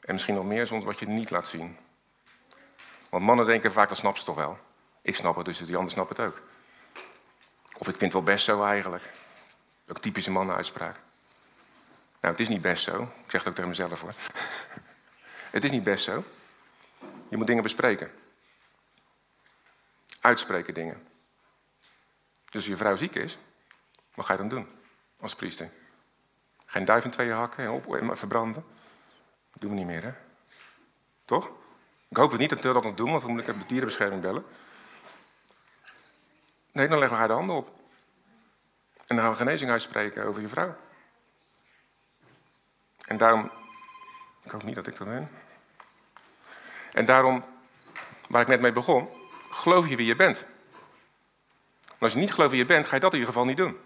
[0.00, 1.78] En misschien nog meer soms wat je niet laat zien.
[3.12, 4.58] Want mannen denken vaak, dat snappen ze toch wel.
[5.02, 6.42] Ik snap het, dus die ander snapt het ook.
[7.78, 9.02] Of ik vind het wel best zo eigenlijk.
[9.88, 11.00] Ook typische mannenuitspraak.
[12.20, 13.02] Nou, het is niet best zo.
[13.02, 14.14] Ik zeg het ook tegen mezelf hoor.
[15.56, 16.24] het is niet best zo.
[17.28, 18.10] Je moet dingen bespreken.
[20.20, 21.08] Uitspreken dingen.
[22.44, 23.38] Dus als je vrouw ziek is,
[24.14, 24.68] wat ga je dan doen
[25.20, 25.70] als priester?
[26.66, 28.64] Geen duif in tweeën hakken en, op, en verbranden?
[29.50, 30.12] Dat doen we niet meer, hè?
[31.24, 31.50] Toch?
[32.12, 34.22] Ik hoop het niet dat we dat nog doen, want dan moet ik de dierenbescherming
[34.22, 34.44] bellen.
[36.72, 37.68] Nee, dan leggen we haar de handen op.
[39.06, 40.76] En dan gaan we genezing uitspreken over je vrouw.
[43.04, 43.50] En daarom.
[44.42, 45.30] Ik hoop niet dat ik dat ben.
[46.92, 47.44] En daarom,
[48.28, 49.08] waar ik net mee begon,
[49.50, 50.38] geloof je wie je bent.
[51.84, 53.56] En als je niet gelooft wie je bent, ga je dat in ieder geval niet
[53.56, 53.78] doen.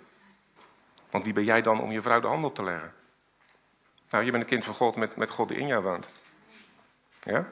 [1.11, 2.95] Want wie ben jij dan om je vrouw de handen op te leggen?
[4.11, 6.09] Nou, je bent een kind van God met, met God die in jou woont.
[7.23, 7.49] Ja?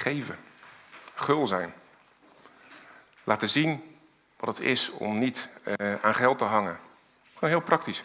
[0.00, 0.38] Geven.
[1.14, 1.74] Gul zijn.
[3.24, 3.98] Laten zien
[4.36, 5.48] wat het is om niet
[5.80, 6.78] uh, aan geld te hangen.
[7.34, 8.04] Gewoon heel praktisch.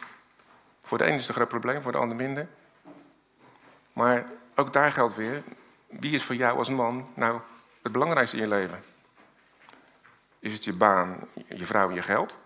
[0.84, 2.48] Voor de ene is het een groot probleem, voor de ander minder.
[3.94, 5.44] Maar ook daar geldt weer,
[5.88, 7.40] wie is voor jou als man nou
[7.82, 8.84] het belangrijkste in je leven?
[10.40, 12.38] Is het je baan, je vrouw en je geld?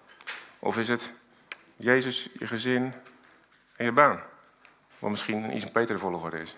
[0.59, 1.11] Of is het
[1.75, 2.93] Jezus, je gezin
[3.75, 4.23] en je baan?
[4.99, 6.55] Wat misschien een iets een betere volgorde is.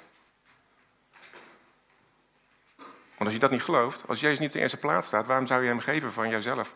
[2.76, 5.46] Want als je dat niet gelooft, als Jezus niet op de eerste plaats staat, waarom
[5.46, 6.74] zou je hem geven van jezelf?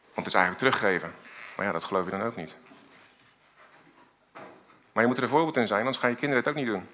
[0.00, 1.14] Want het is eigenlijk teruggeven.
[1.56, 2.56] Maar ja, dat geloof je dan ook niet.
[4.92, 6.72] Maar je moet er een voorbeeld in zijn, anders gaan je kinderen het ook niet
[6.72, 6.88] doen.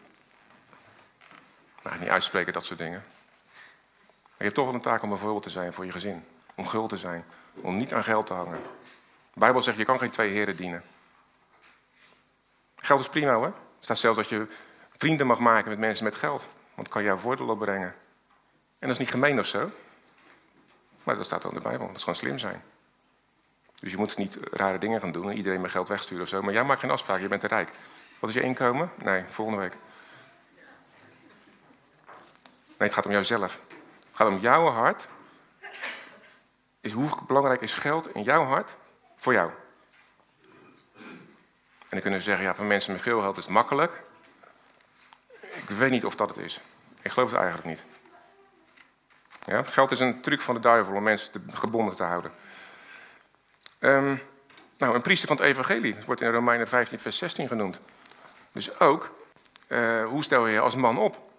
[1.82, 3.04] Nou, niet uitspreken, dat soort dingen.
[4.22, 6.24] Maar je hebt toch wel een taak om een voorbeeld te zijn voor je gezin.
[6.54, 7.24] Om gul te zijn.
[7.54, 8.62] Om niet aan geld te hangen.
[9.32, 10.82] De Bijbel zegt, je kan geen twee heren dienen.
[12.76, 13.46] Geld is prima hoor.
[13.46, 14.46] Er staat zelfs dat je
[14.96, 16.46] vrienden mag maken met mensen met geld.
[16.76, 17.94] Want het kan jouw voordeel opbrengen.
[18.78, 19.70] En dat is niet gemeen of zo.
[21.02, 21.86] Maar dat staat al in de Bijbel.
[21.86, 22.62] Dat is gewoon slim zijn.
[23.80, 26.42] Dus je moet niet rare dingen gaan doen en iedereen met geld wegsturen of zo.
[26.42, 27.72] Maar jij maakt geen afspraak, je bent te rijk.
[28.18, 28.90] Wat is je inkomen?
[29.02, 29.74] Nee, volgende week.
[32.78, 33.60] Nee, het gaat om jouzelf.
[33.68, 35.06] Het gaat om jouw hart.
[36.80, 38.76] Is hoe belangrijk is geld in jouw hart
[39.16, 39.50] voor jou?
[41.78, 44.02] En dan kunnen we zeggen, ja, voor mensen met veel geld is het makkelijk.
[45.68, 46.60] Ik weet niet of dat het is.
[47.02, 47.84] Ik geloof het eigenlijk niet.
[49.44, 52.32] Ja, geld is een truc van de duivel om mensen te, gebonden te houden.
[53.80, 54.22] Um,
[54.78, 55.94] nou, een priester van het evangelie.
[55.94, 57.80] Dat wordt in Romeinen 15, vers 16 genoemd.
[58.52, 59.14] Dus ook,
[59.68, 61.30] uh, hoe stel je je als man op?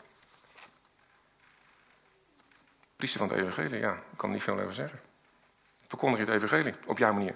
[2.95, 5.01] Priester van het evangelie, ja, ik kan er niet veel over zeggen.
[5.87, 7.35] Verkondig je het evangelie op jouw manier.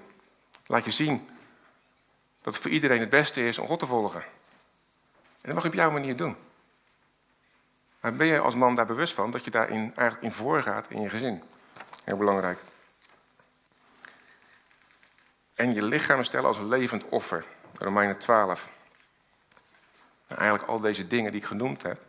[0.65, 1.29] Laat je zien
[2.41, 4.21] dat het voor iedereen het beste is om God te volgen.
[4.21, 6.37] En dat mag je op jouw manier doen.
[8.01, 11.01] Maar ben je als man daar bewust van dat je daarin eigenlijk in voorgaat in
[11.01, 11.43] je gezin?
[12.03, 12.59] Heel belangrijk.
[15.55, 17.45] En je lichaam stellen als een levend offer.
[17.77, 18.69] Romeinen 12.
[20.27, 22.01] En eigenlijk al deze dingen die ik genoemd heb,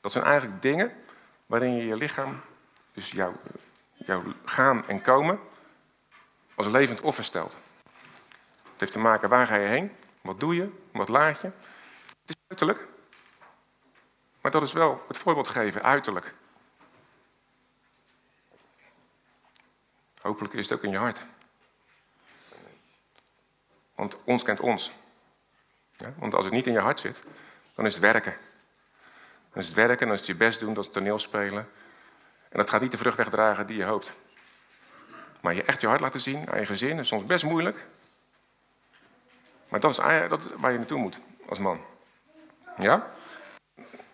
[0.00, 0.92] dat zijn eigenlijk dingen
[1.46, 2.40] waarin je je lichaam,
[2.92, 3.32] dus jouw,
[3.92, 5.38] jouw gaan en komen,
[6.54, 7.56] als een levend offer stelt.
[8.62, 11.46] Het heeft te maken waar ga je heen, wat doe je, wat laat je.
[11.46, 12.88] Het is uiterlijk,
[14.42, 16.34] maar dat is wel het voorbeeld geven, uiterlijk.
[20.20, 21.24] Hopelijk is het ook in je hart.
[23.94, 24.92] Want ons kent ons.
[25.96, 26.12] Ja?
[26.16, 27.22] Want als het niet in je hart zit,
[27.74, 28.36] dan is het werken.
[29.52, 31.68] Dan is het werken, dan is het je best doen, dat is toneelspelen.
[32.48, 34.12] En dat gaat niet de vrucht wegdragen die je hoopt.
[35.40, 37.86] Maar je echt je hart laten zien aan je gezin is soms best moeilijk.
[39.68, 41.80] Maar dat is dat waar je naartoe moet als man.
[42.78, 43.10] Ja?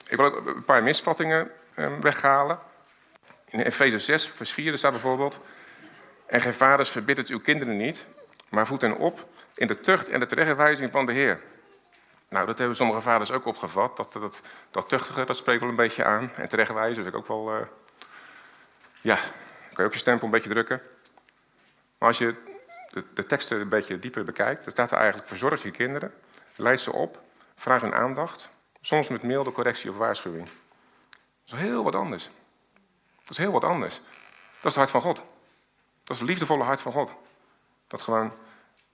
[0.08, 2.58] Ik wil ook een paar misvattingen ehm, weghalen.
[3.48, 5.40] In Efeze 6, vers 4 staat bijvoorbeeld...
[6.28, 8.06] En geen vaders verbittert uw kinderen niet,
[8.48, 11.40] maar voed hen op in de tucht en de terechtwijzing van de Heer.
[12.28, 13.96] Nou, dat hebben sommige vaders ook opgevat.
[13.96, 14.40] Dat, dat,
[14.70, 16.30] dat tuchtige, dat spreekt wel een beetje aan.
[16.36, 17.56] En terechtwijzen vind ik ook wel...
[17.56, 17.66] Uh,
[19.00, 20.82] ja, kan je ook je stempel een beetje drukken.
[21.98, 22.34] Maar als je
[22.88, 24.62] de, de teksten een beetje dieper bekijkt...
[24.62, 25.28] dan staat er eigenlijk...
[25.28, 26.14] verzorg je kinderen,
[26.56, 27.20] leid ze op,
[27.56, 28.50] vraag hun aandacht...
[28.80, 30.48] soms met milde correctie of waarschuwing.
[31.44, 32.30] Dat is heel wat anders.
[33.20, 33.94] Dat is heel wat anders.
[33.94, 34.04] Dat
[34.56, 35.16] is het hart van God.
[36.04, 37.12] Dat is het liefdevolle hart van God.
[37.86, 38.32] Dat gewoon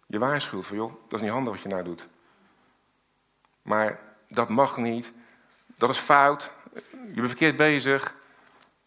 [0.07, 2.07] je waarschuwt van, joh, dat is niet handig wat je nou doet.
[3.63, 5.13] Maar dat mag niet.
[5.67, 6.51] Dat is fout.
[6.91, 8.03] Je bent verkeerd bezig.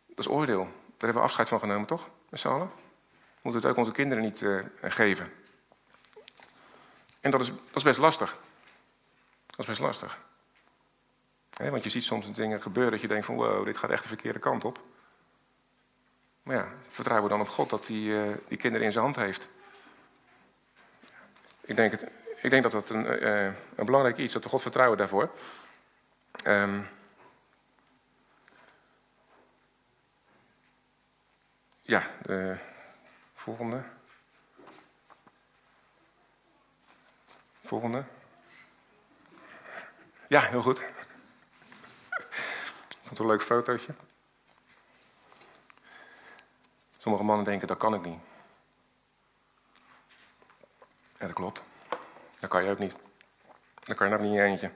[0.07, 0.63] Dat is oordeel.
[0.63, 2.09] Daar hebben we afscheid van genomen, toch?
[2.29, 2.67] Met z'n allen.
[3.07, 5.33] We moeten het ook onze kinderen niet uh, geven.
[7.19, 8.37] En dat is, dat is best lastig.
[9.45, 10.19] Dat is best lastig.
[11.57, 14.07] Want je ziet soms dingen gebeuren dat je denkt van wow, dit gaat echt de
[14.07, 14.79] verkeerde kant op.
[16.43, 19.47] Maar ja, vertrouwen dan op God dat hij uh, die kinderen in zijn hand heeft.
[21.61, 22.07] Ik denk, het,
[22.41, 25.31] ik denk dat dat een, uh, een belangrijk iets is, dat we God vertrouwen daarvoor.
[26.45, 26.87] Um,
[31.81, 32.57] ja, de
[33.35, 33.83] volgende.
[37.63, 38.03] Volgende.
[40.27, 40.81] Ja, heel goed.
[43.09, 43.93] Het een leuk fotootje.
[46.97, 48.19] Sommige mannen denken, dat kan ik niet.
[51.17, 51.61] Ja, dat klopt.
[52.39, 52.95] Dat kan je ook niet.
[53.83, 54.71] Dat kan je nog niet in eentje.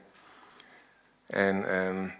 [1.26, 2.13] En um,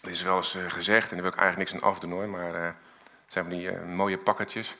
[0.00, 2.28] er is wel eens uh, gezegd, en daar wil ik eigenlijk niks aan afdoen hoor,
[2.28, 2.74] maar uh, het
[3.26, 4.76] zijn die uh, mooie pakketjes.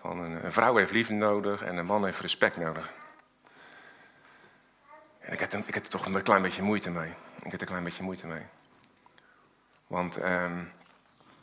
[0.00, 2.92] Van een, een, vrouw heeft liefde nodig en een man heeft respect nodig.
[5.18, 7.12] En ik heb, ik heb er toch een klein beetje moeite mee.
[7.36, 8.46] Ik heb er een klein beetje moeite mee.
[9.90, 10.72] Want um,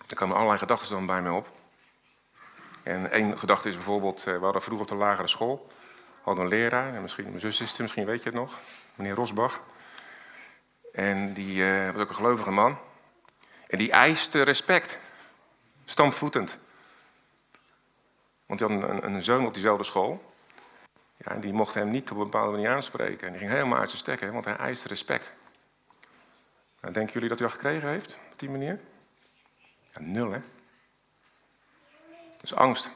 [0.07, 1.49] er komen allerlei gedachten dan bij mij op.
[2.83, 5.67] En één gedachte is bijvoorbeeld, we hadden vroeger op de lagere school
[6.27, 8.53] hadden een leraar, en misschien, mijn zus is er, misschien weet je het nog,
[8.95, 9.62] meneer Rosbach.
[10.93, 12.77] En die uh, was ook een gelovige man.
[13.67, 14.97] En die eiste respect,
[15.86, 16.57] stampvoetend.
[18.45, 20.33] Want hij had een, een, zoon op diezelfde school.
[21.17, 23.27] Ja, en die mocht hem niet op een bepaalde manier aanspreken.
[23.27, 25.33] En die ging helemaal uit zijn stekken, want hij eiste respect.
[26.81, 28.80] Nou, denken jullie dat hij dat gekregen heeft, op die manier?
[29.91, 30.39] Ja, nul, hè?
[32.41, 32.91] Dus angst.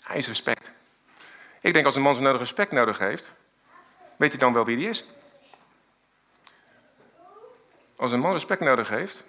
[0.00, 0.70] Hij respect.
[1.60, 3.30] Ik denk als een man zijn nodig respect nodig heeft,
[4.16, 5.04] weet hij dan wel wie die is.
[7.96, 9.24] Als een man respect nodig heeft,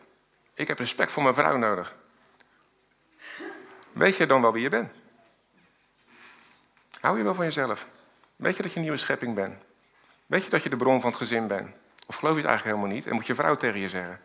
[0.53, 1.95] ik heb respect voor mijn vrouw nodig.
[3.91, 4.91] Weet je dan wel wie je bent?
[7.01, 7.87] Hou je wel van jezelf?
[8.35, 9.61] Weet je dat je een nieuwe schepping bent?
[10.25, 11.75] Weet je dat je de bron van het gezin bent?
[12.07, 14.21] Of geloof je het eigenlijk helemaal niet en moet je vrouw tegen je zeggen?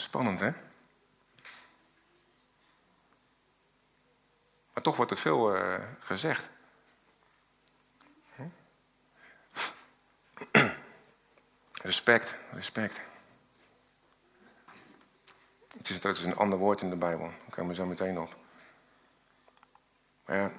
[0.00, 0.50] Spannend, hè?
[4.72, 6.48] Maar toch wordt het veel uh, gezegd.
[11.82, 13.00] Respect, respect.
[15.76, 17.26] Het is, is een ander woord in de Bijbel.
[17.26, 18.36] Daar komen we zo meteen op.
[20.24, 20.50] Maar ja,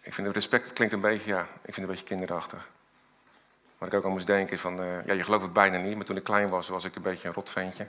[0.00, 2.68] ik vind respect klinkt een beetje, ja, ik vind het een beetje kinderachtig.
[3.78, 6.04] Wat ik ook al moest denken van, uh, ja, je gelooft het bijna niet, maar
[6.04, 7.86] toen ik klein was, was ik een beetje een rotventje.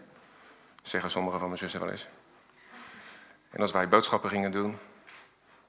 [0.84, 2.08] Zeggen sommige van mijn zussen wel eens.
[3.50, 4.78] En als wij boodschappen gingen doen,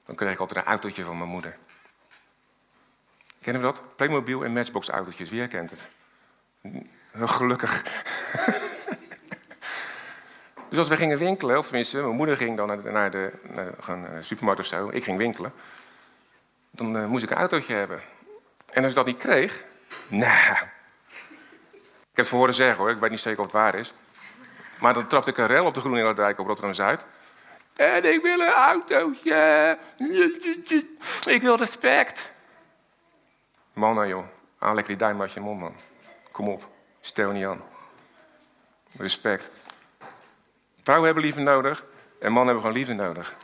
[0.05, 1.57] dan kreeg ik altijd een autootje van mijn moeder.
[3.41, 3.95] Kennen we dat?
[3.95, 5.87] Playmobil en Matchbox autootjes, wie herkent het?
[7.13, 7.83] Gelukkig.
[10.69, 13.31] dus als we gingen winkelen, of tenminste, mijn moeder ging dan naar de, naar de,
[13.87, 15.53] naar supermarkt of zo, ik ging winkelen,
[16.71, 18.01] dan uh, moest ik een autootje hebben.
[18.69, 19.63] En als ik dat niet kreeg,
[20.07, 20.57] nou, ik
[22.11, 23.93] heb het voor horen zeggen hoor, ik weet niet zeker of het waar is.
[24.79, 27.05] Maar dan trapte ik een rel op de Groene Dijk op Rotterdam-Zuid.
[27.75, 29.77] En ik wil een autootje.
[31.25, 32.31] Ik wil respect.
[33.73, 34.25] Mannen, joh.
[34.57, 35.75] Haal die duim uit je mond, man.
[36.31, 36.69] Kom op.
[37.01, 37.61] Stel niet aan.
[38.97, 39.49] Respect.
[40.83, 41.83] Vrouwen hebben liefde nodig.
[42.19, 43.35] En mannen hebben gewoon liefde nodig.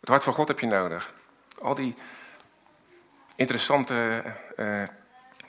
[0.00, 1.12] Het hart van God heb je nodig.
[1.60, 1.94] Al die
[3.36, 4.22] interessante
[4.56, 4.82] uh,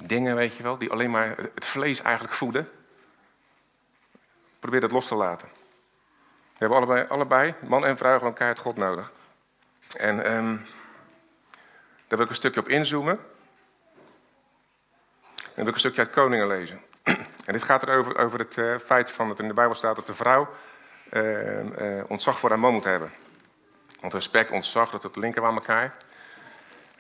[0.04, 2.72] dingen, weet je wel, die alleen maar het vlees eigenlijk voeden.
[4.60, 5.48] Probeer dat los te laten.
[6.60, 9.12] We hebben allebei, allebei man en vrouw, gewoon keihard God nodig.
[9.98, 10.66] En um,
[12.08, 13.20] daar wil ik een stukje op inzoomen.
[15.36, 16.82] En wil ik een stukje uit Koningen lezen.
[17.46, 20.08] En dit gaat erover over het uh, feit van dat in de Bijbel staat dat
[20.08, 20.50] de vrouw
[21.14, 23.12] uh, uh, ontzag voor haar man moet hebben.
[24.00, 25.96] Want respect, ontzag, dat het linken aan elkaar.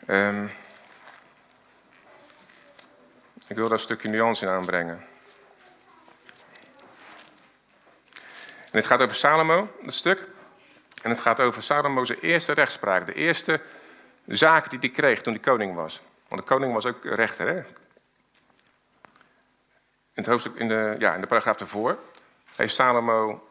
[0.08, 0.52] Um,
[3.48, 5.06] ik wil daar een stukje nuance in aanbrengen.
[8.72, 10.28] En het gaat over Salomo, dat stuk.
[11.02, 13.06] En het gaat over Salomo's eerste rechtspraak.
[13.06, 13.62] De eerste
[14.26, 16.02] zaak die hij kreeg toen hij koning was.
[16.28, 17.58] Want de koning was ook rechter, hè?
[20.14, 21.98] In, het hoofdstuk, in, de, ja, in de paragraaf ervoor
[22.56, 23.48] heeft Salomo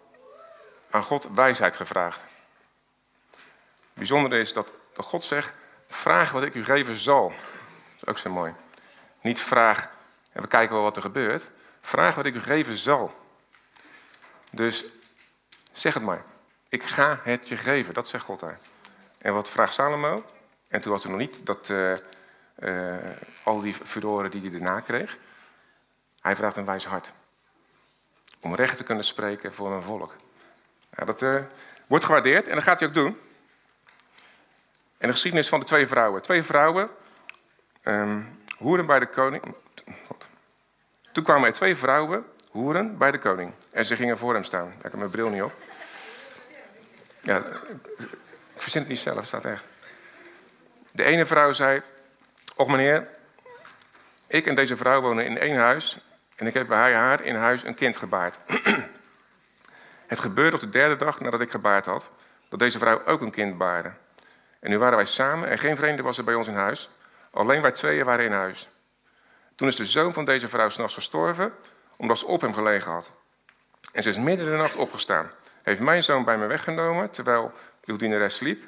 [0.90, 2.24] aan God wijsheid gevraagd.
[3.94, 5.52] Bijzonder is dat, dat God zegt,
[5.86, 7.28] vraag wat ik u geven zal.
[7.28, 7.38] Dat
[7.96, 8.52] is ook zo mooi.
[9.22, 9.90] Niet vraag
[10.32, 11.46] en we kijken wel wat er gebeurt.
[11.80, 13.14] Vraag wat ik u geven zal.
[14.50, 14.84] Dus
[15.78, 16.24] Zeg het maar.
[16.68, 17.94] Ik ga het je geven.
[17.94, 18.58] Dat zegt God daar.
[19.18, 20.24] En wat vraagt Salomo?
[20.68, 21.92] En toen was er nog niet dat, uh,
[22.58, 22.96] uh,
[23.42, 25.16] al die furoren die hij daarna kreeg.
[26.20, 27.12] Hij vraagt een wijs hart.
[28.40, 30.14] Om recht te kunnen spreken voor een volk.
[31.04, 31.42] Dat uh,
[31.86, 33.18] wordt gewaardeerd en dat gaat hij ook doen.
[34.98, 36.22] En de geschiedenis van de twee vrouwen.
[36.22, 36.90] Twee vrouwen,
[37.84, 39.54] um, hoeren bij de koning.
[41.12, 43.52] Toen kwamen er twee vrouwen, hoeren, bij de koning.
[43.70, 44.72] En ze gingen voor hem staan.
[44.76, 45.52] Ik heb mijn bril niet op.
[47.20, 47.42] Ja,
[48.54, 49.66] ik verzin het niet zelf, staat echt.
[50.90, 51.82] De ene vrouw zei:
[52.56, 53.08] Och meneer,
[54.26, 55.98] ik en deze vrouw wonen in één huis.
[56.36, 58.38] En ik heb bij haar in huis een kind gebaard.
[60.06, 62.10] het gebeurde op de derde dag nadat ik gebaard had,
[62.48, 63.92] dat deze vrouw ook een kind baarde.
[64.60, 66.90] En nu waren wij samen en geen vreemde was er bij ons in huis.
[67.30, 68.68] Alleen wij tweeën waren in huis.
[69.56, 71.52] Toen is de zoon van deze vrouw s'nachts gestorven,
[71.98, 73.12] omdat ze op hem gelegen had.
[73.92, 75.30] En ze is midden in de nacht opgestaan.
[75.62, 77.52] Heeft mijn zoon bij me weggenomen, terwijl
[77.84, 78.62] uw dienares sliep.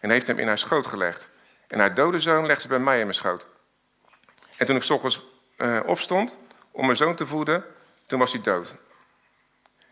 [0.00, 1.28] En heeft hem in haar schoot gelegd.
[1.68, 3.46] En haar dode zoon legde ze bij mij in mijn schoot.
[4.56, 5.22] En toen ik s ochtends
[5.56, 6.36] uh, opstond
[6.72, 7.64] om mijn zoon te voeden,
[8.06, 8.74] toen was hij dood.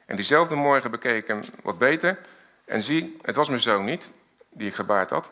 [0.06, 2.18] En diezelfde morgen bekeek ik hem wat beter.
[2.64, 4.10] En zie, het was mijn zoon niet,
[4.50, 5.30] die ik gebaard had.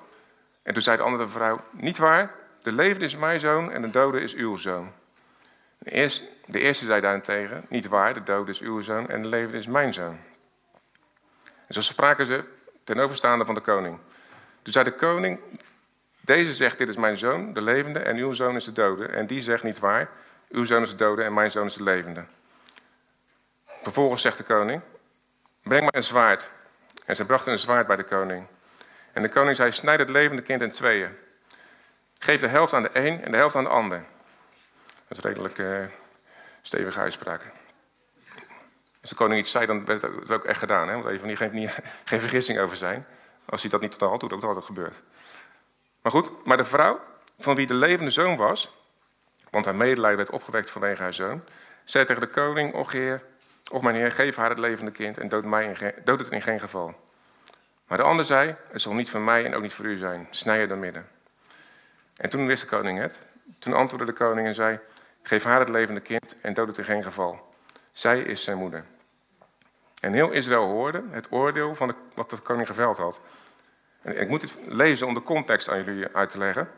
[0.62, 3.90] En toen zei de andere vrouw, niet waar, de levende is mijn zoon en de
[3.90, 4.92] dode is uw zoon.
[5.82, 9.28] De eerste, de eerste zei daarentegen, niet waar, de dode is uw zoon en de
[9.28, 10.18] levende is mijn zoon.
[11.68, 12.44] Zo spraken ze
[12.84, 13.98] ten overstaande van de koning.
[14.62, 15.40] Toen zei de koning,
[16.20, 19.06] deze zegt, dit is mijn zoon, de levende, en uw zoon is de dode.
[19.06, 20.10] En die zegt niet waar,
[20.48, 22.24] uw zoon is de dode en mijn zoon is de levende.
[23.82, 24.80] Vervolgens zegt de koning,
[25.62, 26.48] breng mij een zwaard.
[27.04, 28.46] En ze brachten een zwaard bij de koning.
[29.12, 31.10] En de koning zei, snijd het levende kind in tweeën.
[32.18, 34.04] Geef de helft aan de een en de helft aan de ander.
[35.14, 35.84] Dat is redelijk uh,
[36.62, 37.50] stevige uitspraak.
[39.00, 40.88] Als de koning iets zei, dan werd het ook echt gedaan.
[40.88, 40.94] Hè?
[40.94, 41.70] Want even niet, geen,
[42.04, 43.06] geen vergissing over zijn.
[43.44, 45.02] Als hij dat niet totaal doet, ook dat altijd gebeurt.
[46.02, 47.00] Maar goed, maar de vrouw,
[47.38, 48.70] van wie de levende zoon was,
[49.50, 51.42] want haar medelijden werd opgewekt vanwege haar zoon,
[51.84, 53.22] zei tegen de koning, och heer,
[53.70, 56.60] och mijn heer, geef haar het levende kind en dood, mij dood het in geen
[56.60, 56.94] geval.
[57.86, 60.28] Maar de ander zei, het zal niet van mij en ook niet voor u zijn,
[60.30, 61.08] snij je dan midden.
[62.16, 63.20] En toen wist de koning het.
[63.58, 64.78] Toen antwoordde de koning en zei,
[65.22, 67.54] geef haar het levende kind en dood het in geen geval.
[67.92, 68.84] Zij is zijn moeder.
[70.00, 73.20] En heel Israël hoorde het oordeel van wat de koning geveld had.
[74.02, 76.70] En ik moet het lezen om de context aan jullie uit te leggen.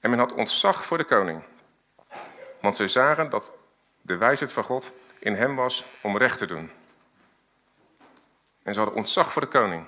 [0.00, 1.42] En men had ontzag voor de koning.
[2.60, 3.52] Want ze zagen dat
[4.00, 6.70] de wijsheid van God in hem was om recht te doen.
[8.62, 9.86] En ze hadden ontzag voor de koning.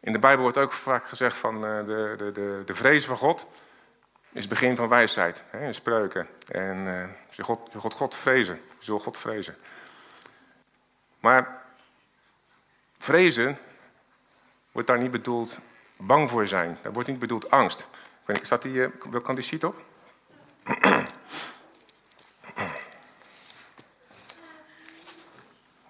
[0.00, 3.16] In de Bijbel wordt ook vaak gezegd van eh, de, de, de, de vrees van
[3.16, 3.46] God
[4.32, 5.42] is het begin van wijsheid.
[5.50, 6.28] Hè, in spreuken.
[6.48, 8.54] En uh, je, God, God, God vrezen.
[8.54, 9.56] Je zult God vrezen.
[11.20, 11.62] Maar
[12.98, 13.58] vrezen
[14.72, 15.58] wordt daar niet bedoeld
[15.96, 16.78] bang voor zijn.
[16.82, 17.86] Daar wordt niet bedoeld angst.
[18.42, 19.82] Staat die, uh, kan die sheet op?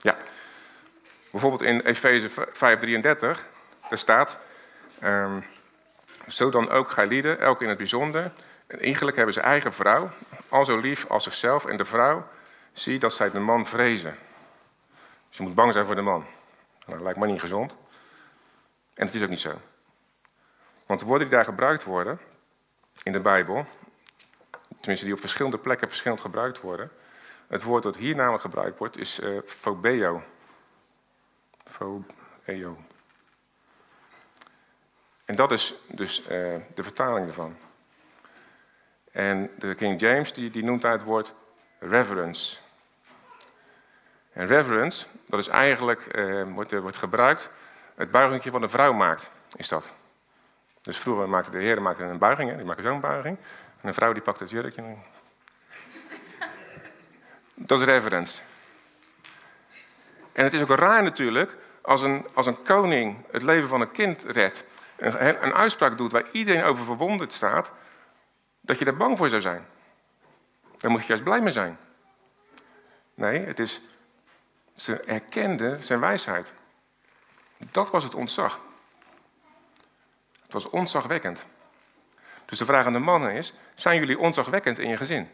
[0.00, 0.16] ja.
[1.30, 2.38] Bijvoorbeeld in Efeze 5:33,
[3.88, 4.38] daar staat...
[5.02, 5.44] Um,
[6.32, 8.32] zo dan ook gij elk in het bijzonder.
[8.66, 10.10] En eigenlijk hebben ze eigen vrouw,
[10.48, 11.64] al zo lief als zichzelf.
[11.64, 12.26] En de vrouw,
[12.72, 14.16] zie dat zij de man vrezen.
[15.30, 16.24] Je moet bang zijn voor de man.
[16.78, 17.76] Nou, dat lijkt me niet gezond.
[18.94, 19.60] En het is ook niet zo.
[20.86, 22.20] Want de woorden die daar gebruikt worden
[23.02, 23.66] in de Bijbel,
[24.80, 26.90] tenminste die op verschillende plekken verschillend gebruikt worden,
[27.46, 30.22] het woord dat hier namelijk gebruikt wordt is uh.
[31.64, 32.82] Phobeo.
[35.32, 36.26] En dat is dus uh,
[36.74, 37.56] de vertaling ervan.
[39.12, 41.34] En de King James die, die noemt daar het woord
[41.78, 42.58] reverence.
[44.32, 47.50] En reverence, dat is eigenlijk, uh, wordt, wordt gebruikt,
[47.94, 49.90] het buigingje wat een vrouw maakt, is dat.
[50.82, 53.38] Dus vroeger maakte de heren maakte een buiging, hè, die maakte zo'n buiging.
[53.80, 54.82] En een vrouw die pakt het jurkje.
[57.54, 58.42] Dat is reverence.
[60.32, 63.92] En het is ook raar natuurlijk, als een, als een koning het leven van een
[63.92, 64.64] kind redt,
[65.02, 67.70] een, een uitspraak doet waar iedereen over verwonderd staat,
[68.60, 69.66] dat je daar bang voor zou zijn.
[70.78, 71.78] Daar moet je juist blij mee zijn.
[73.14, 73.80] Nee, het is,
[74.74, 76.52] ze erkenden zijn wijsheid.
[77.70, 78.60] Dat was het ontzag.
[80.42, 81.46] Het was ontzagwekkend.
[82.44, 85.30] Dus de vraag aan de mannen is: zijn jullie ontzagwekkend in je gezin?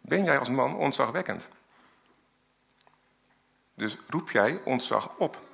[0.00, 1.48] Ben jij als man ontzagwekkend?
[3.74, 5.53] Dus roep jij ontzag op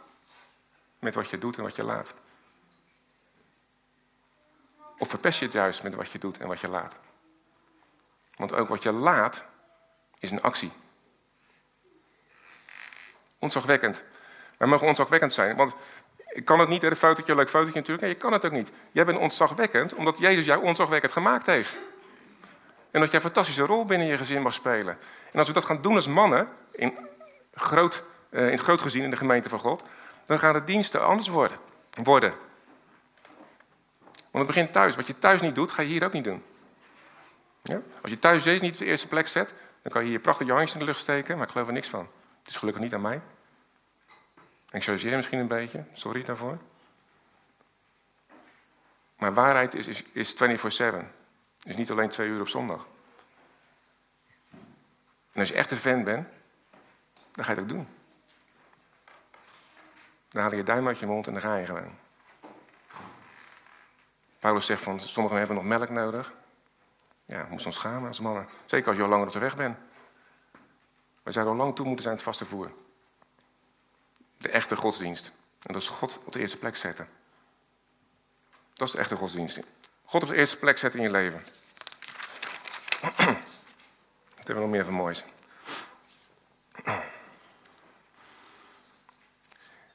[1.01, 2.15] met wat je doet en wat je laat?
[4.99, 6.97] Of verpest je het juist met wat je doet en wat je laat?
[8.35, 9.45] Want ook wat je laat
[10.19, 10.73] is een actie.
[13.39, 14.03] Ontzagwekkend.
[14.57, 15.75] Wij mogen ontzagwekkend zijn, want
[16.29, 18.71] ik kan het niet, een een leuk fotootje natuurlijk, nee, je kan het ook niet.
[18.93, 21.77] Jij bent ontzagwekkend omdat Jezus jou ontzagwekkend gemaakt heeft.
[22.91, 24.99] En dat jij een fantastische rol binnen je gezin mag spelen.
[25.33, 26.97] En als we dat gaan doen als mannen, in,
[27.55, 29.83] groot, uh, in het groot gezin in de gemeente van God,
[30.31, 31.59] dan gaan de diensten anders worden.
[32.03, 32.31] worden.
[34.31, 34.97] Want het begint thuis.
[34.97, 36.43] Wat je thuis niet doet, ga je hier ook niet doen.
[37.63, 37.81] Ja?
[38.03, 40.47] Als je thuis Jezus niet op de eerste plek zet, dan kan je hier prachtig
[40.47, 42.09] je in de lucht steken, maar ik geloof er niks van.
[42.39, 43.21] Het is gelukkig niet aan mij.
[44.71, 46.59] Ik chargeer misschien een beetje, sorry daarvoor.
[49.19, 50.35] Maar waarheid is, is, is
[50.83, 50.95] 24-7.
[51.63, 52.87] Is niet alleen twee uur op zondag.
[55.33, 56.29] En als je echt een fan bent,
[57.33, 57.89] dan ga je het ook doen.
[60.31, 61.99] Dan haal je je duim uit je mond en dan ga je gewoon.
[64.39, 66.33] Paulus zegt van, sommigen hebben nog melk nodig.
[67.25, 68.49] Ja, we moeten ons schamen als mannen.
[68.67, 69.79] Zeker als je al langer op de weg bent.
[71.23, 72.73] We zouden al lang toe moeten zijn het vaste voer.
[74.37, 75.33] De echte godsdienst.
[75.63, 77.09] En dat is God op de eerste plek zetten.
[78.75, 79.61] Dat is de echte godsdienst.
[80.05, 81.43] God op de eerste plek zetten in je leven.
[84.37, 85.25] Wat hebben we nog meer van moois?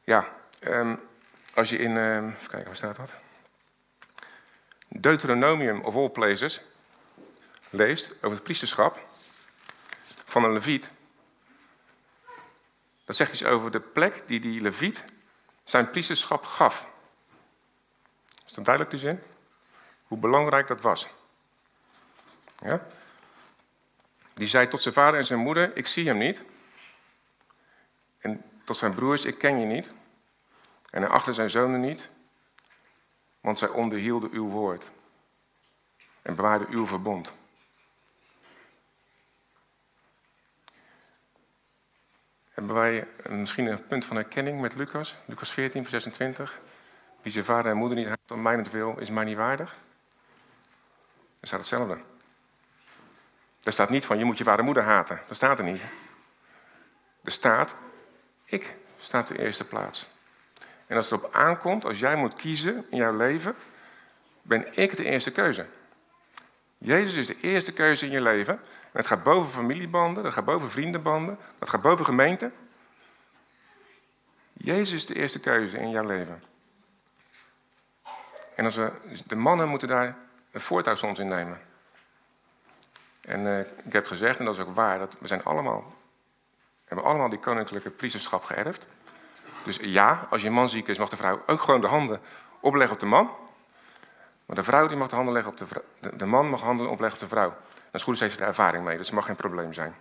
[0.05, 0.27] Ja,
[0.67, 0.99] um,
[1.53, 1.95] als je in.
[1.95, 3.13] Um, even kijken, waar staat dat?
[4.87, 6.61] Deuteronomium of all places
[7.69, 8.99] leest over het priesterschap
[10.25, 10.91] van een leviet.
[13.05, 15.03] Dat zegt iets over de plek die die leviet
[15.63, 16.87] zijn priesterschap gaf.
[18.45, 19.21] Is dat duidelijk die zin?
[20.07, 21.07] Hoe belangrijk dat was.
[22.61, 22.85] Ja?
[24.33, 26.43] Die zei tot zijn vader en zijn moeder, ik zie hem niet.
[28.65, 29.91] Tot zijn broers, ik ken je niet.
[30.89, 32.09] En hij achter zijn zonen niet,
[33.41, 34.89] want zij onderhielden uw woord.
[36.21, 37.33] En bewaarden uw verbond.
[42.49, 45.15] Hebben wij misschien een punt van herkenning met Lucas?
[45.25, 46.59] Lucas 14, vers 26.
[47.21, 49.75] Wie zijn vader en moeder niet haat om mijnentwil, is mij niet waardig.
[51.39, 51.97] Er staat hetzelfde.
[53.63, 55.19] Er staat niet van, je moet je vader en moeder haten.
[55.27, 55.81] Dat staat er niet.
[57.23, 57.75] Er staat,
[58.55, 60.07] ik sta de eerste plaats.
[60.87, 63.55] En als het op aankomt, als jij moet kiezen in jouw leven,
[64.41, 65.65] ben ik de eerste keuze.
[66.77, 68.53] Jezus is de eerste keuze in je leven.
[68.53, 72.51] En het gaat boven familiebanden, dat gaat boven vriendenbanden, dat gaat boven gemeente.
[74.53, 76.43] Jezus is de eerste keuze in jouw leven.
[78.55, 78.91] En als we,
[79.25, 80.17] de mannen moeten daar
[80.51, 81.61] het voortouw soms in nemen.
[83.21, 85.94] En uh, ik heb gezegd, en dat is ook waar, dat we zijn allemaal,
[86.85, 88.87] hebben allemaal die koninklijke priesterschap geërfd.
[89.63, 92.21] Dus ja, als je man ziek is, mag de vrouw ook gewoon de handen
[92.59, 93.31] opleggen op de man.
[94.45, 95.83] Maar de vrouw die mag de handen leggen op de vrouw.
[96.17, 97.55] De, man mag handen opleggen op de vrouw.
[97.91, 99.95] En is, heeft er ervaring mee, dus het mag geen probleem zijn.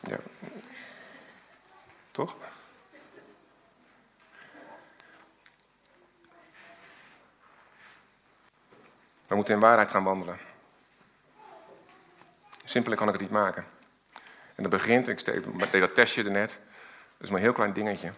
[0.00, 0.18] Ja.
[2.10, 2.36] Toch?
[9.26, 10.38] We moeten in waarheid gaan wandelen.
[12.64, 13.64] Simpeler kan ik het niet maken.
[14.54, 15.24] En dat begint, ik
[15.70, 16.58] deed dat testje er net.
[17.16, 18.12] Dat is maar een heel klein dingetje.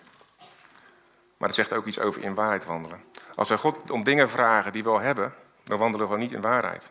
[1.36, 3.04] Maar het zegt ook iets over in waarheid wandelen.
[3.34, 5.34] Als wij God om dingen vragen die we al hebben,
[5.64, 6.88] dan wandelen we niet in waarheid.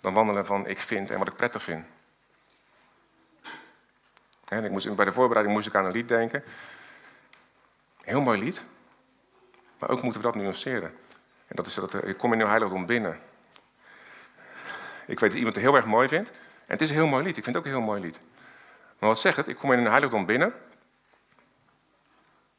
[0.00, 1.86] Dan wandelen we van ik vind en wat ik prettig vind.
[4.48, 6.44] En ik moest, bij de voorbereiding moest ik aan een lied denken.
[8.02, 8.64] Heel mooi lied.
[9.78, 10.94] Maar ook moeten we dat nuanceren.
[11.46, 13.20] En dat is dat ik kom in uw heiligdom binnen.
[15.06, 16.30] Ik weet dat iemand het heel erg mooi vindt.
[16.30, 17.36] En het is een heel mooi lied.
[17.36, 18.20] Ik vind het ook een heel mooi lied.
[18.98, 19.48] Maar wat zegt het?
[19.48, 20.54] Ik kom in een heiligdom binnen.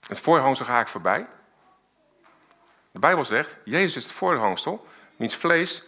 [0.07, 1.27] Het voorhangsel ga ik voorbij.
[2.91, 5.83] De Bijbel zegt, Jezus is het voorhangsel, wiens vlees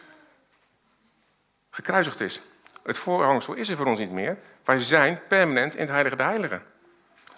[1.69, 2.41] gekruisigd is.
[2.83, 4.37] Het voorhangsel is er voor ons niet meer.
[4.63, 6.63] Wij zijn permanent in het heilige de heiligen.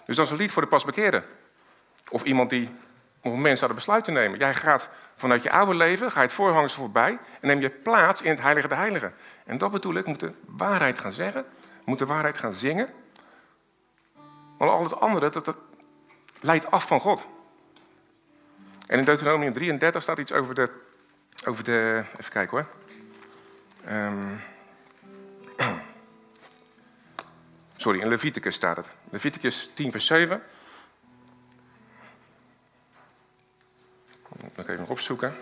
[0.06, 1.24] Dus dat is een lied voor de pasbekeerden.
[2.08, 2.68] Of iemand die
[3.18, 4.38] op een moment staat besluit te nemen.
[4.38, 4.88] Jij gaat
[5.20, 8.40] vanuit je oude leven, ga je het voorhangsel voorbij en neem je plaats in het
[8.40, 9.14] heilige de heiligen.
[9.44, 12.88] En dat bedoel ik, we moeten waarheid gaan zeggen, we moeten waarheid gaan zingen.
[14.58, 15.56] Want al het andere, dat, dat
[16.40, 17.26] leidt af van God.
[18.86, 20.70] En in Deuteronomium 33 staat iets over de.
[21.46, 22.66] Over de even kijken hoor.
[23.96, 24.40] Um,
[27.76, 28.90] sorry, in Leviticus staat het.
[29.10, 30.42] Leviticus 10, vers 7.
[34.60, 35.34] Dat even nog opzoeken.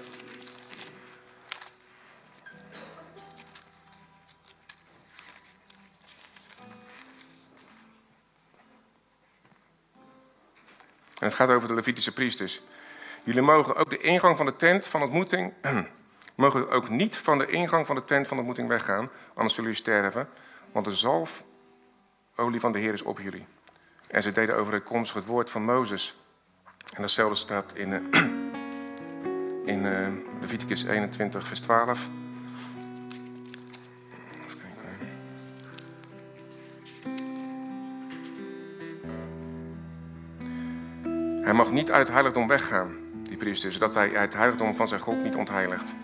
[11.19, 12.61] En het gaat over de Levitische priesters.
[13.23, 15.53] Jullie mogen ook de ingang van de tent van ontmoeting.
[16.35, 19.75] mogen ook niet van de ingang van de tent van ontmoeting weggaan, anders zullen jullie
[19.75, 20.29] sterven.
[20.73, 23.47] Want de zalfolie van de Heer is op jullie.
[24.07, 26.17] En ze deden overeenkomstig het woord van Mozes.
[26.95, 28.11] En datzelfde staat in,
[29.69, 30.09] in uh,
[30.41, 32.09] Leviticus 21, vers 12.
[41.59, 45.23] mag niet uit het heiligdom weggaan, die priester, zodat hij het heiligdom van zijn God
[45.23, 45.95] niet ontheiligt.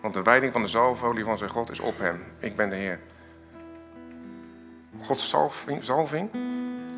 [0.00, 2.22] Want de wijding van de zalfolie van zijn God is op hem.
[2.38, 3.00] Ik ben de Heer.
[5.00, 6.30] Gods zalving, zalving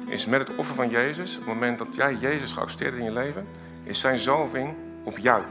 [0.06, 3.12] is met het offer van Jezus, op het moment dat jij Jezus geaccepteerd in je
[3.12, 3.46] leven,
[3.84, 5.42] is zijn zalving op jou.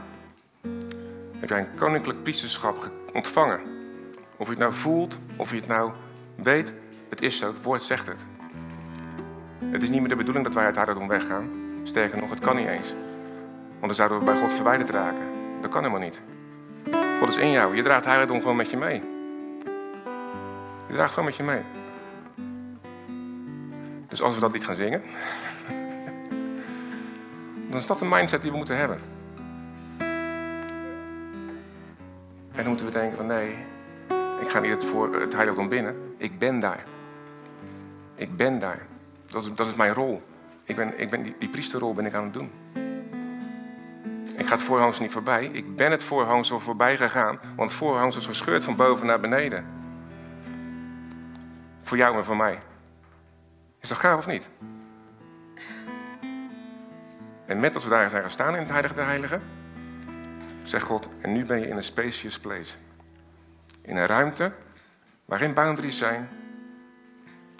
[1.40, 3.60] Heb jij een koninklijk priesterschap ontvangen.
[4.36, 5.92] Of je het nou voelt, of je het nou
[6.34, 6.72] weet,
[7.08, 8.24] het is zo, het woord zegt het.
[9.64, 11.50] Het is niet meer de bedoeling dat wij uit heiligdom weggaan.
[11.82, 12.94] Sterker nog, het kan niet eens.
[13.68, 15.26] Want dan zouden we bij God verwijderd raken.
[15.60, 16.20] Dat kan helemaal niet.
[17.18, 17.76] God is in jou.
[17.76, 19.02] Je draagt heiligdom gewoon met je mee.
[20.86, 21.62] Je draagt gewoon met je mee.
[24.08, 25.02] Dus als we dat niet gaan zingen,
[27.70, 29.17] dan is dat de mindset die we moeten hebben.
[32.68, 33.54] Moeten we denken van nee,
[34.40, 36.14] ik ga niet het, voor, het heiligdom binnen.
[36.16, 36.84] Ik ben daar.
[38.14, 38.86] Ik ben daar.
[39.26, 40.22] Dat is, dat is mijn rol.
[40.64, 42.50] Ik ben, ik ben die, die priesterrol ben ik aan het doen.
[44.36, 45.44] Ik ga het voorhangsel niet voorbij.
[45.52, 47.38] Ik ben het voorhangsel voorbij gegaan.
[47.56, 49.66] Want het voorhangsel is gescheurd van boven naar beneden.
[51.82, 52.58] Voor jou en voor mij.
[53.80, 54.48] Is dat gaaf of niet?
[57.46, 59.42] En met als we daar zijn gaan staan in het Heilige der Heiligen,
[60.68, 62.76] zegt God, en nu ben je in een spacious place.
[63.82, 64.52] In een ruimte
[65.24, 66.28] waarin boundaries zijn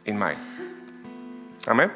[0.03, 0.37] in mij.
[1.65, 1.91] Amen.